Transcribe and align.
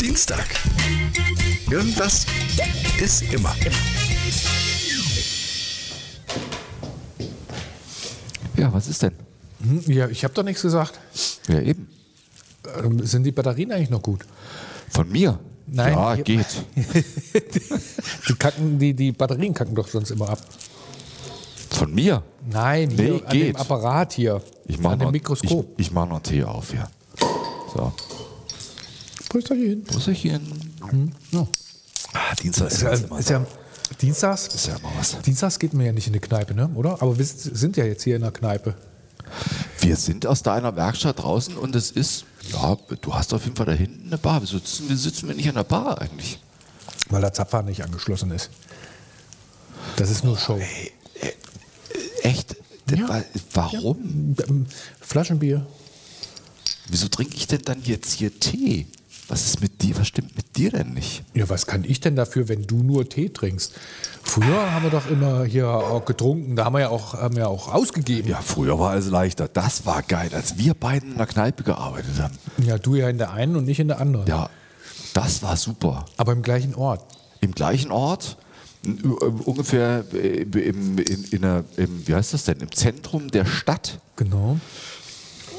Dienstag. 0.00 0.46
Irgendwas 1.70 2.26
ist 3.02 3.22
immer. 3.32 3.54
Ja, 8.56 8.72
was 8.72 8.88
ist 8.88 9.02
denn? 9.02 9.12
Hm, 9.62 9.82
Ja, 9.86 10.08
ich 10.08 10.24
habe 10.24 10.34
doch 10.34 10.42
nichts 10.42 10.62
gesagt. 10.62 10.98
Ja, 11.48 11.60
eben. 11.60 11.88
Ähm, 12.82 13.04
Sind 13.06 13.24
die 13.24 13.32
Batterien 13.32 13.72
eigentlich 13.72 13.90
noch 13.90 14.02
gut? 14.02 14.20
Von 14.90 15.10
mir? 15.10 15.38
Nein, 15.66 15.92
Ja, 15.94 16.14
geht. 16.16 16.46
Die, 18.28 18.34
kacken, 18.34 18.78
die, 18.78 18.94
die 18.94 19.10
Batterien 19.12 19.52
kacken 19.52 19.74
doch 19.74 19.88
sonst 19.88 20.10
immer 20.10 20.28
ab. 20.30 20.38
Von 21.70 21.92
mir? 21.92 22.22
Nein, 22.48 22.90
hier 22.90 23.02
Nee, 23.04 23.10
an 23.10 23.18
dem 23.18 23.30
geht. 23.30 23.56
Apparat 23.56 24.12
hier. 24.12 24.40
Ich 24.66 24.78
mach 24.78 24.92
an 24.92 24.98
dem 25.00 25.04
noch, 25.06 25.12
Mikroskop. 25.12 25.74
Ich, 25.76 25.86
ich 25.88 25.92
mache 25.92 26.08
noch 26.08 26.20
Tee 26.20 26.44
auf, 26.44 26.72
ja. 26.72 26.88
So. 27.74 27.92
Prösterchen. 29.28 29.84
Prösterchen. 29.84 30.42
Ja. 31.32 31.46
Ah, 32.12 32.34
Dienstag 32.42 32.68
ist, 32.68 32.74
Ist 32.74 32.82
ja, 32.82 32.92
immer 32.94 33.18
ist 33.18 33.28
so. 33.28 33.34
ja, 33.34 33.46
Dienstags, 34.00 34.48
ist 34.48 34.66
ja 34.66 34.76
immer 34.76 34.90
was. 34.98 35.20
Dienstags 35.22 35.58
geht 35.58 35.74
man 35.74 35.86
ja 35.86 35.92
nicht 35.92 36.06
in 36.06 36.12
die 36.12 36.18
Kneipe, 36.20 36.54
ne? 36.54 36.68
oder? 36.74 37.00
Aber 37.02 37.18
wir 37.18 37.24
sind 37.24 37.76
ja 37.76 37.84
jetzt 37.84 38.02
hier 38.04 38.16
in 38.16 38.22
der 38.22 38.32
Kneipe. 38.32 38.74
Wir 39.80 39.96
sind 39.96 40.26
aus 40.26 40.42
deiner 40.42 40.74
Werkstatt 40.76 41.18
draußen 41.22 41.56
und 41.56 41.74
es 41.76 41.90
ist, 41.90 42.24
ja, 42.52 42.76
du 43.00 43.14
hast 43.14 43.34
auf 43.34 43.44
jeden 43.44 43.56
Fall 43.56 43.66
da 43.66 43.72
hinten 43.72 44.06
eine 44.06 44.18
Bar. 44.18 44.40
Wieso 44.42 44.58
sitzen 44.58 44.88
wir, 44.88 44.96
sitzen 44.96 45.28
wir 45.28 45.34
nicht 45.34 45.48
an 45.48 45.56
der 45.56 45.64
Bar 45.64 46.00
eigentlich? 46.00 46.38
Weil 47.10 47.20
der 47.20 47.32
Zapfer 47.32 47.62
nicht 47.62 47.82
angeschlossen 47.82 48.30
ist. 48.30 48.50
Das 49.96 50.10
ist 50.10 50.24
nur 50.24 50.38
Show. 50.38 50.60
Echt? 52.22 52.56
Ja. 52.90 53.08
Wa- 53.08 53.24
Warum? 53.52 54.34
Ähm, 54.48 54.66
Flaschenbier. 55.00 55.66
Wieso 56.88 57.08
trinke 57.08 57.36
ich 57.36 57.46
denn 57.46 57.62
dann 57.64 57.82
jetzt 57.82 58.12
hier 58.12 58.38
Tee? 58.38 58.86
Was 59.28 59.44
ist 59.44 59.60
mit 59.60 59.82
dir? 59.82 59.98
Was 59.98 60.06
stimmt 60.06 60.36
mit 60.36 60.56
dir 60.56 60.70
denn 60.70 60.94
nicht? 60.94 61.24
Ja, 61.34 61.48
was 61.48 61.66
kann 61.66 61.82
ich 61.82 62.00
denn 62.00 62.14
dafür, 62.14 62.48
wenn 62.48 62.62
du 62.62 62.82
nur 62.82 63.08
Tee 63.08 63.28
trinkst? 63.28 63.74
Früher 64.22 64.72
haben 64.72 64.84
wir 64.84 64.90
doch 64.90 65.10
immer 65.10 65.44
hier 65.44 65.68
auch 65.68 66.04
getrunken, 66.04 66.54
da 66.54 66.66
haben 66.66 66.74
wir 66.74 66.80
ja 66.80 66.88
auch, 66.90 67.14
haben 67.14 67.34
wir 67.34 67.44
ja 67.44 67.48
auch 67.48 67.72
ausgegeben. 67.72 68.28
Ja, 68.28 68.40
früher 68.40 68.78
war 68.78 68.94
es 68.94 69.08
leichter. 69.08 69.48
Das 69.48 69.84
war 69.84 70.02
geil, 70.02 70.30
als 70.32 70.58
wir 70.58 70.74
beiden 70.74 71.12
in 71.12 71.18
der 71.18 71.26
Kneipe 71.26 71.64
gearbeitet 71.64 72.20
haben. 72.20 72.38
Ja, 72.58 72.78
du 72.78 72.94
ja 72.94 73.08
in 73.08 73.18
der 73.18 73.32
einen 73.32 73.56
und 73.56 73.68
ich 73.68 73.80
in 73.80 73.88
der 73.88 74.00
anderen. 74.00 74.26
Ja, 74.26 74.48
das 75.14 75.42
war 75.42 75.56
super. 75.56 76.04
Aber 76.16 76.32
im 76.32 76.42
gleichen 76.42 76.74
Ort. 76.74 77.04
Im 77.40 77.52
gleichen 77.52 77.90
Ort, 77.90 78.36
äh, 78.84 78.90
ungefähr 79.44 80.04
äh, 80.12 80.42
im, 80.42 80.98
in, 80.98 81.24
in 81.24 81.42
der, 81.42 81.64
im, 81.76 82.06
wie 82.06 82.14
heißt 82.14 82.32
das 82.32 82.44
denn, 82.44 82.58
im 82.60 82.70
Zentrum 82.70 83.30
der 83.30 83.44
Stadt. 83.44 83.98
Genau. 84.14 84.58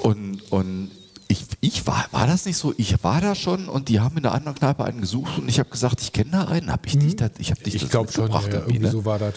Und, 0.03 0.41
und 0.52 0.91
ich, 1.28 1.45
ich 1.59 1.88
war, 1.88 2.06
war 2.11 2.28
das 2.28 2.45
nicht 2.45 2.58
so? 2.58 2.73
Ich 2.78 3.03
war 3.03 3.22
da 3.22 3.36
schon 3.36 3.67
und 3.67 3.89
die 3.89 4.00
haben 4.00 4.17
in 4.17 4.23
der 4.23 4.33
anderen 4.33 4.56
Kneipe 4.56 4.86
einen 4.86 5.02
gesucht 5.02 5.39
und 5.39 5.50
ich 5.50 5.59
habe 5.59 5.70
gesagt, 5.70 6.02
ich 6.02 6.14
kenne 6.14 6.31
da 6.31 6.45
einen. 6.45 6.72
Hab 6.72 6.86
ich 6.86 6.97
dich 6.97 7.16
da, 7.16 7.30
ich 7.38 7.52
habe 7.52 7.61
dich 7.61 7.75
Ich 7.75 7.81
dazu 7.81 7.92
glaube 7.92 8.11
schon, 8.11 8.31
ja, 8.31 8.42
ja, 8.42 8.53
irgendwie, 8.59 8.80
ne? 8.80 8.92
so 8.92 9.06
war 9.06 9.20
das. 9.20 9.33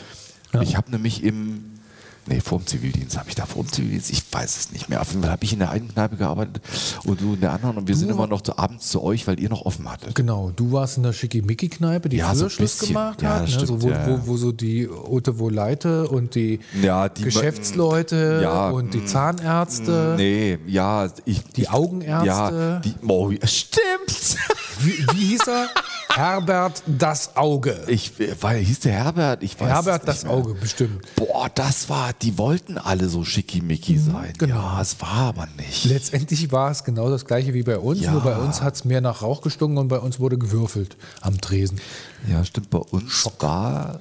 Ich 0.63 0.77
habe 0.77 0.91
nämlich 0.91 1.23
im, 1.23 1.80
nee, 2.27 2.41
vor 2.41 2.59
dem 2.59 2.67
Zivildienst, 2.67 3.19
habe 3.19 3.29
ich 3.29 3.35
da 3.35 3.47
vor 3.47 3.63
dem 3.65 3.73
Zivildienst, 3.73 4.11
ich 4.11 4.23
weiß 4.31 4.57
es 4.57 4.73
nicht 4.73 4.89
mehr. 4.89 5.01
Auf 5.01 5.09
jeden 5.11 5.23
Fall 5.23 5.31
habe 5.33 5.45
ich 5.45 5.53
in 5.53 5.59
der 5.61 5.71
einen 5.71 5.89
Kneipe 5.89 6.17
gearbeitet 6.17 6.61
und 7.05 7.21
du 7.21 7.35
in 7.35 7.41
der 7.41 7.53
anderen 7.53 7.77
und 7.79 7.89
wir 7.89 7.97
sind 7.97 8.11
immer 8.11 8.27
noch 8.27 8.41
zu, 8.43 8.57
abends 8.59 8.89
zu 8.89 9.03
euch, 9.03 9.27
weil 9.27 9.41
ihr 9.41 9.49
noch 9.49 9.63
offen 9.67 9.91
hattet. 9.91 10.15
Genau, 10.15 10.51
du 10.55 10.73
warst 10.73 10.97
in 10.97 11.03
der 11.03 11.13
Schickimicki-Kneipe, 11.13 12.09
die 12.09 12.19
Ja, 12.19 12.35
so 12.35 12.41
früher 12.41 12.47
ein 12.47 12.51
Schluss 12.51 12.79
gemacht 12.81 13.23
Ja, 13.23 13.29
hat, 13.41 13.49
ne? 13.49 13.67
so, 13.67 13.83
wo, 13.83 13.89
ja. 13.91 14.07
Wo, 14.07 14.27
wo 14.27 14.37
so 14.37 14.53
die 14.53 14.89
Ote 14.89 15.39
Woleite 15.39 16.09
und 16.09 16.35
die, 16.35 16.61
Ja, 16.83 17.09
die- 17.09 17.23
Geschäftsleute 17.25 18.41
Ja, 18.43 18.71
und 18.71 18.95
die 18.95 18.99
mm, 18.99 19.07
Zahnärzte, 19.07 20.15
Nee, 20.17 20.59
ja, 20.67 21.09
ich. 21.25 21.43
die 21.45 21.69
Augenärzte. 21.69 22.27
Ja, 22.27 22.79
die, 22.81 22.95
oh, 23.07 23.31
stimmt. 23.45 24.37
Wie, 24.81 25.07
wie 25.15 25.25
hieß 25.27 25.47
er? 25.49 25.69
Herbert 26.13 26.83
das 26.87 27.37
Auge. 27.37 27.85
Ich, 27.87 28.13
weil 28.41 28.59
hieß 28.63 28.81
der 28.81 28.93
Herbert, 28.93 29.43
ich 29.43 29.59
weiß 29.61 29.69
Herbert 29.69 30.09
das. 30.09 30.25
Auge, 30.25 30.55
bestimmt. 30.55 31.07
Boah, 31.17 31.49
das 31.55 31.89
war, 31.89 32.13
die 32.15 32.37
wollten 32.37 32.79
alle 32.79 33.09
so 33.09 33.25
schickimicki 33.25 33.99
sein. 33.99 34.33
genau. 34.39 34.57
Ja, 34.57 34.81
es 34.83 35.01
war 35.01 35.09
aber 35.13 35.49
nicht. 35.57 35.85
Letztendlich 35.85 36.51
war 36.53 36.71
es 36.71 36.85
genau 36.85 37.09
das 37.11 37.25
gleiche 37.25 37.55
wie 37.55 37.63
bei 37.63 37.79
uns, 37.79 38.01
Ja. 38.01 38.13
nur 38.13 38.23
bei 38.23 38.37
uns 38.37 38.61
hat 38.61 38.75
es 38.75 38.85
mehr 38.85 39.01
nach 39.01 39.23
Rauch 39.23 39.41
gestunken 39.41 39.79
und 39.79 39.89
bei 39.89 39.99
uns 39.99 40.19
wurde 40.21 40.37
gewürfelt 40.39 40.97
am 41.21 41.41
Tresen. 41.41 41.81
Ja, 42.29 42.45
stimmt. 42.45 42.71
Bei 42.71 42.79
uns 42.79 43.29
war 43.39 44.01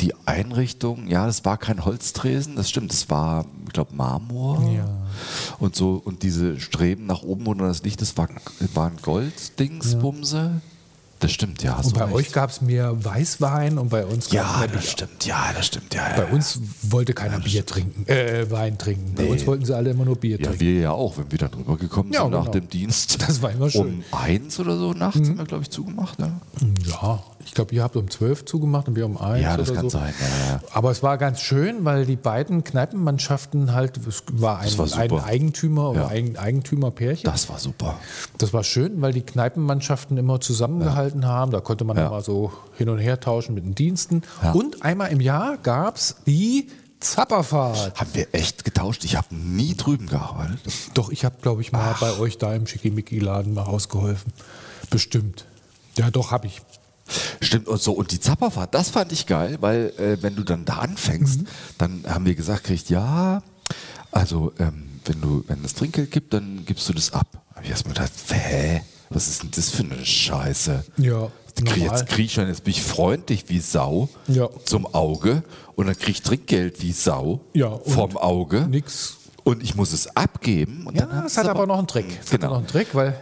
die 0.00 0.12
Einrichtung, 0.26 1.06
ja, 1.06 1.26
das 1.26 1.44
war 1.44 1.56
kein 1.56 1.84
Holztresen, 1.84 2.56
das 2.56 2.68
stimmt, 2.68 2.92
das 2.92 3.08
war, 3.10 3.44
ich 3.66 3.72
glaube, 3.72 3.94
Marmor. 3.94 4.60
Ja. 4.70 4.88
Und 5.58 5.76
so, 5.76 6.00
und 6.04 6.22
diese 6.22 6.58
Streben 6.60 7.06
nach 7.06 7.22
oben 7.22 7.46
oder 7.46 7.68
das 7.68 7.82
Licht, 7.84 8.00
das 8.00 8.16
war, 8.16 8.28
waren 8.74 8.96
Golddingsbumse. 9.02 10.60
Das 11.24 11.32
stimmt, 11.32 11.62
ja. 11.62 11.76
Und 11.76 11.94
bei 11.94 12.04
recht. 12.04 12.14
euch 12.14 12.32
gab 12.32 12.50
es 12.50 12.60
mehr 12.60 13.02
Weißwein 13.04 13.78
und 13.78 13.88
bei 13.88 14.04
uns 14.04 14.28
gab's 14.28 14.32
Ja, 14.34 14.58
mehr 14.58 14.68
das 14.68 14.82
Bier. 14.82 14.90
stimmt, 14.90 15.24
ja, 15.26 15.52
das 15.56 15.66
stimmt, 15.66 15.94
ja. 15.94 16.08
ja. 16.10 16.16
Bei 16.16 16.26
uns 16.26 16.60
wollte 16.82 17.14
keiner 17.14 17.40
Bier 17.40 17.64
trinken, 17.64 18.06
äh, 18.08 18.50
Wein 18.50 18.76
trinken. 18.76 19.14
Bei 19.14 19.24
uns 19.26 19.46
wollten 19.46 19.64
sie 19.64 19.74
alle 19.74 19.90
immer 19.90 20.04
nur 20.04 20.16
Bier 20.16 20.38
Ja, 20.38 20.46
trinken. 20.48 20.60
wir 20.60 20.80
ja 20.80 20.90
auch, 20.92 21.16
wenn 21.16 21.30
wir 21.32 21.38
dann 21.38 21.50
drüber 21.50 21.76
gekommen 21.78 22.12
Ja, 22.12 22.22
sind 22.22 22.32
nach 22.32 22.40
genau. 22.40 22.52
dem 22.52 22.68
Dienst. 22.68 23.22
Das 23.26 23.40
war 23.40 23.50
immer 23.52 23.70
schön. 23.70 23.96
Mhm. 23.98 24.04
Um 24.10 24.18
eins 24.18 24.60
oder 24.60 24.76
so 24.76 24.92
nachts 24.92 25.16
haben 25.28 25.38
wir, 25.38 25.44
glaube 25.46 25.62
ich, 25.62 25.70
zugemacht. 25.70 26.18
Ne? 26.18 26.40
Ja, 26.86 27.22
ich 27.44 27.54
glaube, 27.54 27.74
ihr 27.74 27.82
habt 27.82 27.96
um 27.96 28.10
12 28.10 28.44
zugemacht 28.44 28.88
und 28.88 28.96
wir 28.96 29.06
um 29.06 29.16
1 29.16 29.42
Ja, 29.42 29.56
das 29.56 29.68
oder 29.70 29.76
kann 29.76 29.90
so. 29.90 29.98
sein, 29.98 30.14
ja, 30.20 30.52
ja. 30.54 30.60
Aber 30.72 30.90
es 30.90 31.02
war 31.02 31.18
ganz 31.18 31.40
schön, 31.40 31.84
weil 31.84 32.06
die 32.06 32.16
beiden 32.16 32.64
Kneipenmannschaften 32.64 33.72
halt, 33.74 33.98
es 34.06 34.22
war 34.32 34.60
ein, 34.60 34.78
war 34.78 34.96
ein. 34.98 35.12
Eigentümer 35.12 35.90
oder 35.90 36.00
Ja. 36.02 36.06
ein 36.08 36.36
Eigentümerpärchen. 36.36 37.30
Das 37.30 37.48
war 37.48 37.58
super. 37.58 37.98
Das 38.38 38.52
war 38.52 38.64
schön, 38.64 39.00
weil 39.02 39.12
die 39.12 39.22
Kneipenmannschaften 39.22 40.16
immer 40.16 40.40
zusammengehalten 40.40 41.26
haben. 41.26 41.50
Da 41.52 41.60
konnte 41.60 41.84
man 41.84 41.96
immer 41.96 42.20
so 42.22 42.52
hin 42.76 42.88
und 42.88 42.98
her 42.98 43.20
tauschen 43.20 43.54
mit 43.54 43.64
den 43.64 43.74
Diensten. 43.74 44.22
Und 44.52 44.82
einmal 44.82 45.10
im 45.12 45.20
Jahr 45.20 45.56
gab 45.58 45.96
es 45.96 46.16
die 46.26 46.68
Zapperfahrt. 47.00 48.00
Haben 48.00 48.10
wir 48.14 48.28
echt 48.32 48.64
getauscht. 48.64 49.04
Ich 49.04 49.16
habe 49.16 49.34
nie 49.34 49.76
drüben 49.76 50.06
gearbeitet. 50.06 50.58
Doch, 50.94 51.10
ich 51.10 51.24
habe, 51.24 51.36
glaube 51.42 51.60
ich, 51.60 51.70
mal 51.70 51.94
bei 52.00 52.18
euch 52.18 52.38
da 52.38 52.54
im 52.54 52.66
Schickimicki-Laden 52.66 53.52
mal 53.54 53.64
ausgeholfen. 53.64 54.32
Bestimmt. 54.90 55.44
Ja, 55.98 56.10
doch, 56.10 56.30
habe 56.30 56.46
ich. 56.46 56.62
Stimmt, 57.40 57.68
und 57.68 57.80
so. 57.80 57.92
Und 57.92 58.10
die 58.12 58.20
Zapperfahrt, 58.20 58.74
das 58.74 58.90
fand 58.90 59.12
ich 59.12 59.26
geil, 59.26 59.58
weil 59.60 59.92
äh, 59.98 60.22
wenn 60.22 60.36
du 60.36 60.42
dann 60.42 60.64
da 60.64 60.78
anfängst, 60.78 61.42
Mhm. 61.42 61.46
dann 61.78 62.04
haben 62.08 62.24
wir 62.26 62.34
gesagt, 62.34 62.64
kriegt, 62.64 62.88
ja, 62.90 63.42
also 64.10 64.52
ähm, 64.58 65.00
wenn 65.04 65.20
du, 65.20 65.44
wenn 65.46 65.64
es 65.64 65.74
Trinkgeld 65.74 66.10
gibt, 66.10 66.32
dann 66.32 66.64
gibst 66.64 66.88
du 66.88 66.92
das 66.92 67.12
ab. 67.12 67.26
Hab 67.54 67.64
ich 67.64 67.70
erst 67.70 67.86
mal 67.86 67.92
gedacht, 67.94 68.12
hä? 68.30 68.82
Was 69.10 69.28
ist 69.28 69.42
denn 69.42 69.50
das 69.54 69.70
für 69.70 69.82
eine 69.84 70.04
Scheiße? 70.04 70.84
Ja, 70.96 71.12
normal. 71.60 71.78
jetzt 71.78 72.06
krieg 72.06 72.24
ich 72.26 72.32
schon, 72.32 72.48
jetzt 72.48 72.64
bin 72.64 72.72
ich 72.72 72.82
freundlich 72.82 73.44
wie 73.48 73.60
Sau 73.60 74.08
Ja. 74.26 74.48
zum 74.64 74.86
Auge 74.92 75.44
und 75.76 75.86
dann 75.86 75.96
krieg 75.96 76.10
ich 76.16 76.22
Trinkgeld 76.22 76.80
wie 76.82 76.92
Sau 76.92 77.40
Ja, 77.52 77.78
vom 77.86 78.16
Auge. 78.16 78.66
Nix. 78.66 79.18
Und 79.44 79.62
ich 79.62 79.74
muss 79.74 79.92
es 79.92 80.16
abgeben. 80.16 80.86
Und 80.86 80.96
Ja, 80.96 81.24
es 81.26 81.36
hat 81.36 81.46
aber 81.46 81.66
noch 81.66 81.76
einen 81.76 81.86
Trick. 81.86 82.06
Es 82.24 82.32
hat 82.32 82.40
Genau. 82.40 82.52
noch 82.54 82.58
einen 82.60 82.66
Trick, 82.66 82.94
weil 82.94 83.14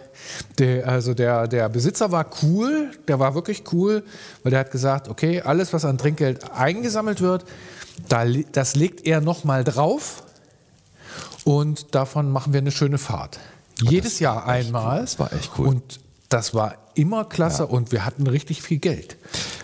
der, 0.58 0.88
also 0.88 1.14
der, 1.14 1.48
der 1.48 1.68
Besitzer 1.68 2.12
war 2.12 2.26
cool, 2.42 2.90
der 3.08 3.18
war 3.18 3.34
wirklich 3.34 3.64
cool, 3.72 4.02
weil 4.42 4.50
der 4.50 4.60
hat 4.60 4.70
gesagt, 4.70 5.08
okay, 5.08 5.40
alles, 5.40 5.72
was 5.72 5.84
an 5.84 5.98
Trinkgeld 5.98 6.52
eingesammelt 6.52 7.20
wird, 7.20 7.44
da, 8.08 8.24
das 8.24 8.74
legt 8.74 9.06
er 9.06 9.20
nochmal 9.20 9.64
drauf 9.64 10.22
und 11.44 11.94
davon 11.94 12.30
machen 12.30 12.52
wir 12.52 12.60
eine 12.60 12.70
schöne 12.70 12.98
Fahrt. 12.98 13.38
Jedes 13.80 14.20
Jahr 14.20 14.46
einmal. 14.46 14.98
cool. 14.98 15.02
Das 15.02 15.18
war 15.18 15.32
echt 15.32 15.50
cool. 15.58 15.66
Und 15.68 16.00
das 16.28 16.54
war 16.54 16.76
immer 16.94 17.24
klasse 17.24 17.66
und 17.66 17.92
wir 17.92 18.04
hatten 18.04 18.26
richtig 18.26 18.62
viel 18.62 18.78
Geld 18.78 19.16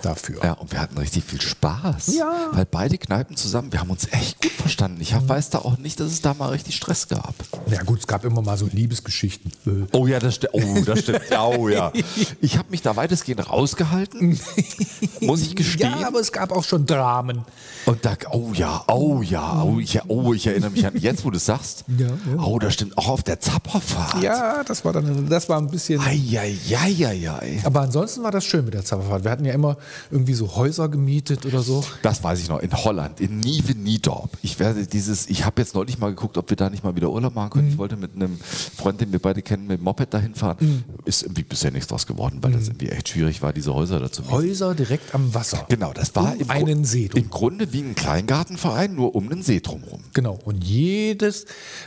dafür. 0.03 0.41
Ja, 0.45 0.53
und 0.55 0.71
wir 0.73 0.81
hatten 0.81 0.97
richtig 0.99 1.25
viel 1.25 1.41
Spaß. 1.41 2.15
Ja. 2.17 2.49
Weil 2.53 2.65
beide 2.67 2.99
Kneipen 2.99 3.37
zusammen, 3.37 3.73
wir 3.73 3.81
haben 3.81 3.91
uns 3.91 4.07
echt 4.13 4.41
gut 4.41 4.53
verstanden. 4.53 5.01
Ich 5.01 5.15
hab, 5.15 5.29
weiß 5.29 5.51
da 5.51 5.59
auch 5.59 5.79
nicht, 5.79 5.99
dass 6.01 6.09
es 6.13 6.21
da 6.23 6.35
mal 6.35 6.51
richtig 6.51 6.77
Stress 6.77 7.09
gab. 7.09 7.35
Ja 7.71 7.83
gut, 7.83 8.01
es 8.01 8.07
gab 8.07 8.25
immer 8.25 8.43
mal 8.43 8.57
so 8.57 8.67
Liebesgeschichten. 8.71 9.53
Äh, 9.67 9.87
Oh 9.93 10.07
ja, 10.07 10.19
das 10.19 10.37
stimmt. 10.37 10.55
Oh, 10.55 10.81
das 10.85 11.01
stimmt. 11.01 11.21
Oh 11.39 11.69
ja. 11.69 11.93
Ich 12.41 12.59
habe 12.59 12.71
mich 12.71 12.83
da 12.83 12.95
weitestgehend 12.97 13.49
rausgehalten, 13.51 14.39
muss 15.21 15.43
ich 15.43 15.57
gestehen. 15.57 15.95
Ja, 16.01 16.07
aber 16.09 16.21
es 16.21 16.33
gab 16.33 16.53
auch 16.53 16.65
schon 16.65 16.85
Dramen. 16.87 17.45
und 17.87 18.05
da, 18.05 18.17
oh 18.33 18.51
ja, 18.55 18.85
oh 18.89 19.23
ja, 19.23 19.63
oh 19.63 19.79
ich, 19.79 20.01
oh, 20.09 20.33
ich 20.35 20.47
erinnere 20.47 20.71
mich 20.71 20.85
an, 20.87 20.95
jetzt 20.99 21.25
wo 21.25 21.31
du 21.31 21.37
es 21.37 21.47
sagst. 21.47 21.85
Ja, 21.97 22.07
ja. 22.09 22.43
Oh, 22.43 22.59
das 22.59 22.75
stimmt. 22.75 22.97
Auch 22.99 23.09
auf 23.09 23.23
der 23.23 23.41
Zapperfahrt. 23.41 24.23
Ja, 24.23 24.63
das 24.65 24.85
war 24.85 24.93
dann, 24.93 25.29
das 25.29 25.49
war 25.49 25.59
ein 25.59 25.69
bisschen. 25.71 26.01
Eieieiei. 26.01 27.61
Aber 27.65 27.81
ansonsten 27.83 28.23
war 28.23 28.31
das 28.31 28.45
schön 28.45 28.65
mit 28.65 28.75
der 28.75 28.85
Zapperfahrt. 28.85 29.25
Wir 29.25 29.31
hatten 29.31 29.45
ja 29.45 29.53
immer 29.59 29.77
irgendwie 30.11 30.35
so 30.35 30.55
Häuser 30.57 30.89
gemietet 30.89 31.45
oder 31.47 31.63
so. 31.63 31.85
Das 32.03 32.23
weiß 32.23 32.41
ich 32.41 32.49
noch, 32.49 32.61
in 32.61 32.73
Holland, 32.73 33.21
in 33.21 33.41
Nieve-Niedorp. 33.41 34.31
Ich 34.43 34.59
werde 34.59 34.87
dieses, 34.87 35.29
ich 35.29 35.45
habe 35.45 35.61
jetzt 35.61 35.75
neulich 35.75 35.99
mal 35.99 36.11
geguckt, 36.11 36.39
ob 36.39 36.49
wir 36.51 36.57
da 36.57 36.71
nicht 36.71 36.85
mal 36.85 36.95
wieder 36.97 37.11
Urlaub 37.11 37.35
machen 37.35 37.51
können. 37.51 37.69
Ich 37.69 37.79
wollte 37.79 37.97
mit 37.97 38.15
einem 38.15 38.39
Freund, 38.39 39.01
den 39.01 39.13
wir 39.13 39.19
beide 39.19 39.43
kennen, 39.43 39.67
mit 39.67 39.79
dem 39.81 39.85
Moped 39.85 40.13
dahin 40.15 40.35
fahren. 40.35 40.85
Ist 41.05 41.23
irgendwie 41.23 41.43
bisher 41.43 41.71
nichts 41.71 41.89
draus 41.89 42.07
geworden, 42.07 42.39
weil 42.43 42.53
das 42.53 42.69
irgendwie 42.69 42.89
echt 42.89 43.09
schwierig 43.11 43.43
war, 43.43 43.53
diese 43.53 43.75
Häuser 43.75 43.99
dazu 43.99 44.23
mieten. 44.23 44.33
Häuser 44.35 44.75
direkt 44.75 45.15
am 45.15 45.35
Wasser. 45.35 45.67
Genau, 45.69 45.93
das 45.93 46.15
war 46.15 46.33
Um 46.35 46.41
im, 46.41 46.51
einen 46.51 46.85
See 46.85 47.09
drum. 47.09 47.23
im 47.23 47.31
Grunde 47.31 47.73
wie 47.73 47.81
ein 47.81 47.95
Kleingartenverein, 47.95 48.95
nur 48.95 49.15
um 49.15 49.31
einen 49.31 49.43
See 49.43 49.61
drumherum. 49.61 50.01
Genau. 50.15 50.39
Und 50.45 50.63
jedes 50.65 51.47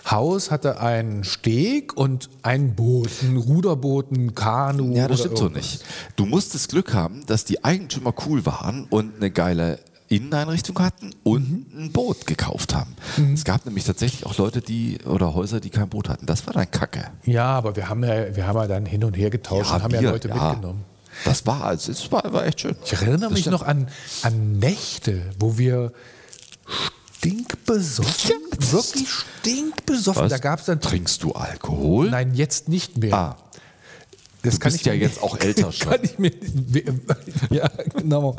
Haus 0.09 0.51
hatte 0.51 0.79
einen 0.79 1.23
Steg 1.23 1.95
und 1.95 2.29
ein 2.43 2.75
Boot, 2.75 3.09
ein 3.23 3.37
Ruderboot, 3.37 4.11
ein 4.11 4.35
Kanu. 4.35 4.93
Ja, 4.95 5.07
das 5.07 5.19
stimmt 5.19 5.37
so 5.37 5.45
irgendwas. 5.45 5.71
nicht. 5.71 5.83
Du 6.15 6.25
musstest 6.25 6.69
Glück 6.69 6.93
haben, 6.93 7.25
dass 7.27 7.45
die 7.45 7.60
Eigentümer 7.63 8.13
cool 8.25 8.45
waren 8.45 8.85
und 8.89 9.15
eine 9.17 9.31
geile 9.31 9.79
Inneneinrichtung 10.09 10.77
hatten 10.79 11.11
und 11.23 11.49
Mhm. 11.73 11.83
ein 11.85 11.91
Boot 11.93 12.27
gekauft 12.27 12.75
haben. 12.75 12.95
Es 13.33 13.45
gab 13.45 13.65
nämlich 13.65 13.85
tatsächlich 13.85 14.25
auch 14.25 14.37
Leute, 14.37 14.59
die 14.61 14.97
oder 15.05 15.33
Häuser, 15.33 15.61
die 15.61 15.69
kein 15.69 15.87
Boot 15.87 16.09
hatten. 16.09 16.25
Das 16.25 16.45
war 16.47 16.53
dann 16.53 16.69
Kacke. 16.69 17.05
Ja, 17.23 17.45
aber 17.45 17.75
wir 17.77 17.87
haben 17.87 18.03
ja, 18.03 18.35
wir 18.35 18.45
haben 18.45 18.57
ja 18.57 18.67
dann 18.67 18.85
hin 18.85 19.03
und 19.05 19.15
her 19.15 19.29
getauscht 19.29 19.71
und 19.71 19.83
haben 19.83 19.93
ja 19.93 20.01
wir, 20.01 20.11
Leute 20.11 20.27
mitgenommen. 20.27 20.83
Das 21.23 21.45
war, 21.45 21.63
also, 21.63 21.91
es 21.91 22.11
war, 22.11 22.23
war 22.33 22.45
echt 22.45 22.61
schön. 22.61 22.75
Ich 22.83 22.93
erinnere 22.93 23.19
Das 23.19 23.31
mich 23.31 23.39
stimmt. 23.41 23.53
noch 23.53 23.63
an, 23.63 23.87
an 24.23 24.59
Nächte, 24.59 25.21
wo 25.39 25.57
wir 25.57 25.93
stinkbesoffen, 27.17 28.35
wirklich 28.71 29.09
stinkbesoffen. 29.09 30.23
Was? 30.23 30.29
Da 30.31 30.37
gab 30.39 30.59
es 30.59 30.65
dann. 30.65 30.81
Trinkst 30.81 31.23
du 31.23 31.33
Alkohol? 31.33 32.09
Nein, 32.09 32.33
jetzt 32.33 32.69
nicht 32.69 32.97
mehr. 32.97 33.13
Ah, 33.13 33.35
das 34.43 34.59
du 34.59 34.59
bist 34.69 34.85
ja 34.85 34.93
mir- 34.93 34.99
jetzt 34.99 35.21
auch 35.21 35.37
älter 35.39 35.71
schon. 35.71 35.91
kann 35.91 35.99
ich 36.03 36.17
mir, 36.19 36.31
ja, 37.49 37.69
genau. 37.95 38.35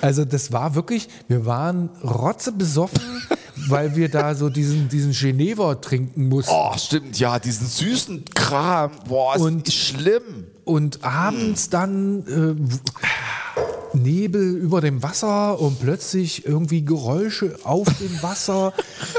Also 0.00 0.24
das 0.24 0.52
war 0.52 0.74
wirklich, 0.74 1.08
wir 1.28 1.46
waren 1.46 1.90
rotzebesoffen, 2.02 3.00
weil 3.68 3.96
wir 3.96 4.08
da 4.08 4.34
so 4.34 4.48
diesen, 4.48 4.88
diesen 4.88 5.12
Genever 5.12 5.80
trinken 5.80 6.28
mussten. 6.28 6.52
Oh, 6.54 6.72
stimmt, 6.76 7.18
ja, 7.18 7.38
diesen 7.38 7.66
süßen 7.66 8.24
Kram. 8.34 8.90
Boah, 9.08 9.36
ist 9.36 9.42
Und- 9.42 9.72
schlimm. 9.72 10.46
Und 10.64 11.02
abends 11.02 11.70
dann 11.70 12.24
äh, 13.94 13.96
Nebel 13.98 14.56
über 14.56 14.80
dem 14.80 15.02
Wasser 15.02 15.58
und 15.60 15.80
plötzlich 15.80 16.46
irgendwie 16.46 16.84
Geräusche 16.84 17.58
auf 17.64 17.88
dem 18.00 18.22
Wasser 18.22 18.72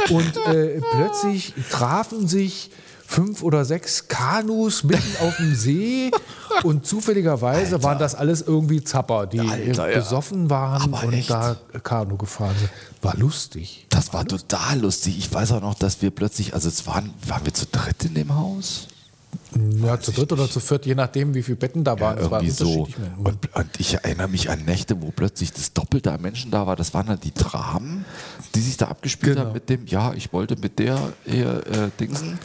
und 0.09 0.37
äh, 0.47 0.79
plötzlich 0.95 1.53
trafen 1.69 2.27
sich 2.29 2.71
fünf 3.13 3.43
oder 3.43 3.63
sechs 3.63 4.07
Kanus 4.07 4.83
mitten 4.83 5.15
auf 5.21 5.37
dem 5.37 5.53
See 5.53 6.09
und 6.63 6.85
zufälligerweise 6.85 7.83
waren 7.83 7.99
das 7.99 8.15
alles 8.15 8.41
irgendwie 8.41 8.83
Zapper, 8.83 9.27
die 9.27 9.39
Alter, 9.39 9.89
ja. 9.91 9.99
besoffen 9.99 10.49
waren 10.49 10.93
Aber 10.93 11.07
und 11.07 11.13
echt? 11.13 11.29
da 11.29 11.55
Kanu 11.83 12.17
gefahren 12.17 12.55
sind. 12.57 12.69
War 13.03 13.15
lustig. 13.17 13.85
Das 13.89 14.13
war 14.13 14.25
total 14.25 14.79
lustig. 14.79 15.17
Ich 15.19 15.31
weiß 15.31 15.51
auch 15.51 15.61
noch, 15.61 15.75
dass 15.75 16.01
wir 16.01 16.09
plötzlich, 16.09 16.53
also 16.53 16.67
es 16.69 16.87
waren, 16.87 17.13
waren 17.27 17.45
wir 17.45 17.53
zu 17.53 17.65
dritt 17.71 18.03
in 18.05 18.15
dem 18.15 18.35
Haus? 18.35 18.87
Ja, 19.83 19.99
zu 19.99 20.11
dritt 20.11 20.31
oder 20.31 20.49
zu 20.49 20.59
viert, 20.59 20.85
je 20.85 20.95
nachdem, 20.95 21.33
wie 21.33 21.43
viele 21.43 21.57
Betten 21.57 21.83
da 21.83 21.99
waren. 21.99 22.17
Es 22.17 22.29
war 22.31 22.41
irgendwie 22.41 22.51
so. 22.63 22.87
Und, 23.23 23.55
und 23.55 23.79
ich 23.79 23.93
erinnere 23.95 24.27
mich 24.27 24.49
an 24.49 24.63
Nächte, 24.65 24.99
wo 25.01 25.11
plötzlich 25.11 25.51
das 25.53 25.73
Doppelte 25.73 26.11
an 26.11 26.21
Menschen 26.21 26.49
da 26.51 26.65
war. 26.65 26.75
Das 26.75 26.93
waren 26.93 27.07
dann 27.07 27.19
die 27.19 27.33
Dramen, 27.33 28.05
die 28.55 28.61
sich 28.61 28.77
da 28.77 28.87
abgespielt 28.87 29.35
Genau. 29.35 29.47
haben 29.47 29.53
mit 29.53 29.69
dem, 29.69 29.85
ja, 29.87 30.13
ich 30.13 30.33
wollte 30.33 30.55
mit 30.55 30.79
der 30.79 30.97
hier 31.25 31.63
äh, 31.67 31.89
Dingsen. 31.99 32.39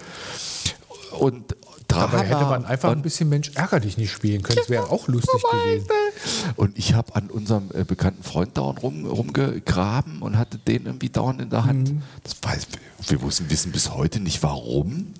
Und. 1.12 1.56
Dabei 1.88 2.26
hätte 2.26 2.44
man 2.44 2.66
einfach 2.66 2.90
ein 2.90 3.00
bisschen 3.00 3.31
Mensch 3.31 3.52
ärger 3.55 3.81
dich 3.81 3.96
nicht 3.96 4.12
spielen 4.12 4.43
können. 4.43 4.58
Das 4.58 4.69
wäre 4.69 4.90
auch 4.90 5.08
lustig 5.08 5.43
gewesen. 5.43 5.87
und 6.56 6.78
ich 6.78 6.93
habe 6.93 7.16
an 7.16 7.31
unserem 7.31 7.70
äh, 7.72 7.82
bekannten 7.82 8.22
Freund 8.22 8.58
dauernd 8.58 8.82
rum, 8.82 9.06
rumgegraben 9.06 10.20
und 10.20 10.37
hatte 10.37 10.58
den 10.58 10.84
irgendwie 10.84 11.08
dauernd 11.08 11.40
in 11.40 11.49
der 11.49 11.64
Hand. 11.64 11.94
Mhm. 11.94 12.02
Das 12.25 12.37
weiß, 12.43 12.66
wir 13.08 13.22
wussten, 13.22 13.49
wissen 13.49 13.72
bis 13.72 13.90
heute 13.90 14.20
nicht 14.20 14.43
warum. 14.43 15.14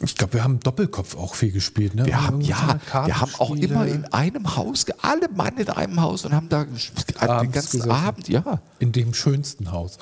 Ich 0.00 0.14
glaube, 0.14 0.34
wir 0.34 0.44
haben 0.44 0.60
Doppelkopf 0.60 1.16
auch 1.16 1.34
viel 1.34 1.52
gespielt. 1.52 1.94
Ne? 1.94 2.04
Wir 2.04 2.22
haben, 2.22 2.40
ja, 2.42 2.78
wir 3.04 3.20
haben 3.20 3.32
auch 3.38 3.54
immer 3.56 3.86
in 3.86 4.04
einem 4.06 4.56
Haus, 4.56 4.84
alle 5.00 5.28
Mann 5.28 5.56
in 5.56 5.70
einem 5.70 6.00
Haus 6.00 6.26
und 6.26 6.34
haben 6.34 6.48
da 6.50 6.64
den 6.64 7.52
ganzen 7.52 7.80
gesessen. 7.80 7.90
Abend, 7.90 8.28
ja. 8.28 8.60
in 8.78 8.92
dem 8.92 9.14
schönsten 9.14 9.72
Haus. 9.72 9.98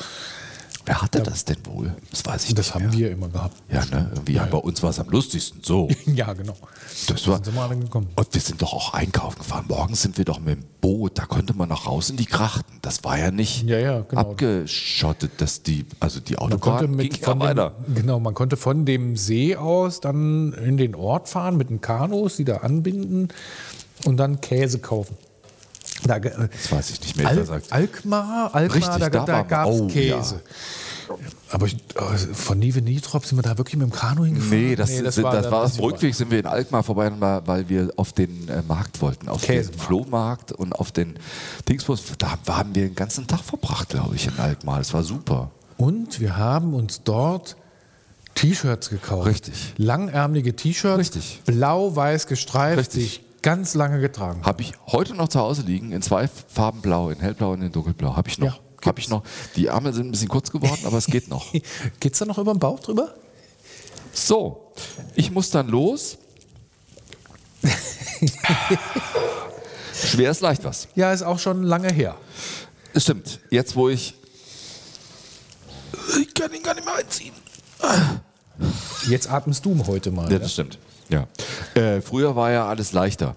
Wer 0.87 1.01
hatte 1.01 1.23
das 1.23 1.45
denn 1.47 1.57
wohl? 1.65 1.95
Das 2.11 2.25
weiß 2.27 2.45
ich 2.49 2.55
Das 2.55 2.67
nicht 2.67 2.75
haben 2.75 2.85
mehr. 2.91 2.93
wir 2.99 3.11
immer 3.13 3.29
gehabt. 3.29 3.57
Ja, 3.71 3.85
ne? 3.87 4.11
Irgendwie 4.13 4.35
ja, 4.35 4.45
bei 4.45 4.59
uns 4.59 4.83
war 4.83 4.91
es 4.91 4.99
am 4.99 5.09
lustigsten. 5.09 5.61
So. 5.63 5.89
Ja, 6.07 6.33
genau. 6.35 6.55
Das 7.09 7.27
war, 7.27 7.43
sind 7.43 7.55
wir 7.55 7.63
alle 7.63 7.77
gekommen. 7.79 8.09
und 8.15 8.29
wir 8.35 8.41
sind 8.41 8.61
doch 8.63 8.73
auch 8.73 8.95
einkaufen 8.95 9.39
gefahren. 9.39 9.65
Morgens 9.69 10.03
sind 10.03 10.19
wir 10.19 10.25
doch 10.25 10.39
mit 10.41 10.59
dem 10.59 10.65
Boot, 10.81 11.19
da 11.19 11.25
konnte 11.27 11.55
man 11.55 11.69
noch 11.71 11.87
raus 11.87 12.11
in 12.11 12.17
die 12.17 12.27
Krachten. 12.27 12.79
Das 12.83 13.03
war 13.05 13.19
ja 13.19 13.31
nicht 13.31 13.65
Ja, 13.65 13.79
ja, 13.79 14.01
genau. 14.01 14.21
abgeschottet, 14.21 15.33
dass 15.39 15.63
die, 15.63 15.87
also 16.01 16.21
die 16.21 16.35
Man 16.35 16.51
konnte 16.61 16.71
Autobahn 16.85 16.91
mit 16.97 17.11
ging 17.13 17.21
ja 17.23 17.27
von 17.31 17.41
weiter. 17.41 17.73
dem, 17.87 17.95
genau, 17.95 18.21
man 18.21 18.35
konnte 18.35 18.57
von 18.57 18.85
dem 18.85 19.17
See 19.17 19.57
aus 19.57 20.01
dann 20.01 20.53
in 20.53 20.77
den 20.77 20.95
Ort 20.95 21.29
fahren 21.29 21.57
mit 21.57 21.71
den 21.71 21.81
Kanus, 21.81 22.37
die 22.37 22.45
da 22.45 22.59
anbinden 22.59 23.29
und 24.05 24.19
dann 24.19 24.41
Käse 24.41 24.79
kaufen. 24.79 25.17
Da, 26.07 26.19
Das 26.19 26.71
weiß 26.71 26.91
ich 26.91 27.01
nicht 27.01 27.17
mehr, 27.17 27.29
Al 27.29 27.45
sagt. 27.45 27.73
Alkmaar, 27.73 28.55
Alkmaar 28.55 28.77
Richtig, 28.77 28.99
da, 28.99 29.09
da 29.11 29.25
da, 29.25 29.43
gab 29.43 29.69
es 29.69 29.81
Oh, 29.81 29.87
Käse. 29.87 30.41
Aber 31.51 31.67
ich, 31.67 31.75
äh, 31.75 32.17
von 32.35 32.59
Nive 32.59 32.81
Nitrop 32.81 33.27
sind 33.27 33.39
wir 33.39 33.43
da 33.43 33.59
wirklich 33.59 33.77
mit 33.77 33.87
dem 33.87 33.93
Kanu 33.93 34.25
hingefahren? 34.25 34.59
Nee, 34.59 34.77
das, 34.77 34.91
das, 35.03 35.23
war, 35.23 35.33
das 35.33 35.51
war 35.51 35.63
das 35.63 35.79
Rückweg, 35.79 36.15
sind 36.15 36.31
wir 36.31 36.39
in 36.39 36.47
Alkmaar 36.47 36.83
vorbei, 36.83 37.11
weil 37.45 37.69
wir 37.69 37.91
auf 37.97 38.13
den 38.13 38.49
äh, 38.49 38.63
Markt 38.67 39.01
wollten, 39.01 39.29
auf 39.29 39.43
den 39.43 39.57
Käsemarkt. 39.57 39.81
Flohmarkt 39.83 40.53
und 40.53 40.73
auf 40.73 40.93
den 40.93 41.15
Dingsbus. 41.69 42.03
Da 42.19 42.39
haben 42.49 42.75
wir 42.75 42.85
den 42.85 42.95
ganzen 42.95 43.27
Tag 43.27 43.41
verbracht, 43.41 43.91
glaube 43.91 44.17
ich, 44.17 44.27
in 44.27 44.39
Alkmaar. 44.39 44.79
Das 44.79 44.95
war 44.95 45.03
super. 45.03 45.51
Und 45.77 46.21
wir 46.21 46.37
haben 46.37 46.75
uns 46.75 47.03
dort 47.05 47.57
T-Shirts 48.35 48.91
gekauft. 48.91 49.29
Richtig. 49.29 49.75
Langärmelige 49.77 50.57
T-Shirts. 50.57 50.99
Richtig. 50.99 51.43
Blau-weiß 51.47 52.27
gestreift, 52.27 52.79
Richtig. 52.79 53.23
Ganz 53.45 53.75
lange 53.75 54.01
getragen 54.01 54.41
habe. 54.45 54.63
Ich 54.63 54.73
heute 54.87 55.15
noch 55.15 55.29
zu 55.29 55.39
Hause 55.39 55.63
liegen, 55.63 55.93
in 55.93 56.01
zwei 56.01 56.29
Farben 56.29 56.81
blau, 56.81 57.11
in 57.11 57.21
hellblau 57.21 57.53
und 57.53 57.61
in 57.61 57.71
dunkelblau. 57.71 58.17
Habe 58.17 58.29
ich 58.31 58.39
noch. 58.39 58.47
Ja, 58.57 58.87
Habe 58.87 58.99
ich 59.01 59.11
noch. 59.11 59.23
Die 59.55 59.67
Ärmel 59.67 59.93
sind 59.93 60.07
ein 60.09 60.11
bisschen 60.13 60.29
kurz 60.29 60.51
geworden, 60.51 60.81
aber 60.87 60.97
es 60.97 61.07
geht 61.07 61.29
noch. 61.29 61.53
Geht's 62.01 62.19
da 62.19 62.25
noch 62.25 62.39
über 62.39 62.55
den 62.55 62.59
Bauch 62.59 62.81
drüber? 62.81 63.15
So, 64.15 64.73
ich 65.15 65.31
muss 65.31 65.51
dann 65.51 65.69
los. 65.69 66.17
Schwer 69.95 70.31
ist 70.31 70.41
leicht 70.41 70.65
was. 70.65 70.89
Ja, 70.95 71.13
ist 71.13 71.23
auch 71.23 71.39
schon 71.39 71.65
lange 71.65 71.93
her. 71.93 72.17
Es 72.95 73.03
stimmt. 73.03 73.41
Jetzt, 73.51 73.77
wo 73.77 73.91
ich. 73.91 74.15
Ich 76.19 76.33
kann 76.33 76.53
ihn 76.55 76.63
gar 76.63 76.75
nicht 76.75 76.87
mehr 76.87 76.95
einziehen. 76.97 77.35
Jetzt 79.09 79.29
atmest 79.31 79.65
du 79.67 79.87
heute 79.87 80.11
mal. 80.11 80.27
Ja, 80.27 80.33
Ja, 80.33 80.39
das 80.39 80.53
stimmt. 80.53 80.79
Ja. 81.09 81.27
Äh, 81.75 82.01
früher 82.01 82.35
war 82.37 82.51
ja 82.51 82.67
alles 82.67 82.93
leichter. 82.93 83.37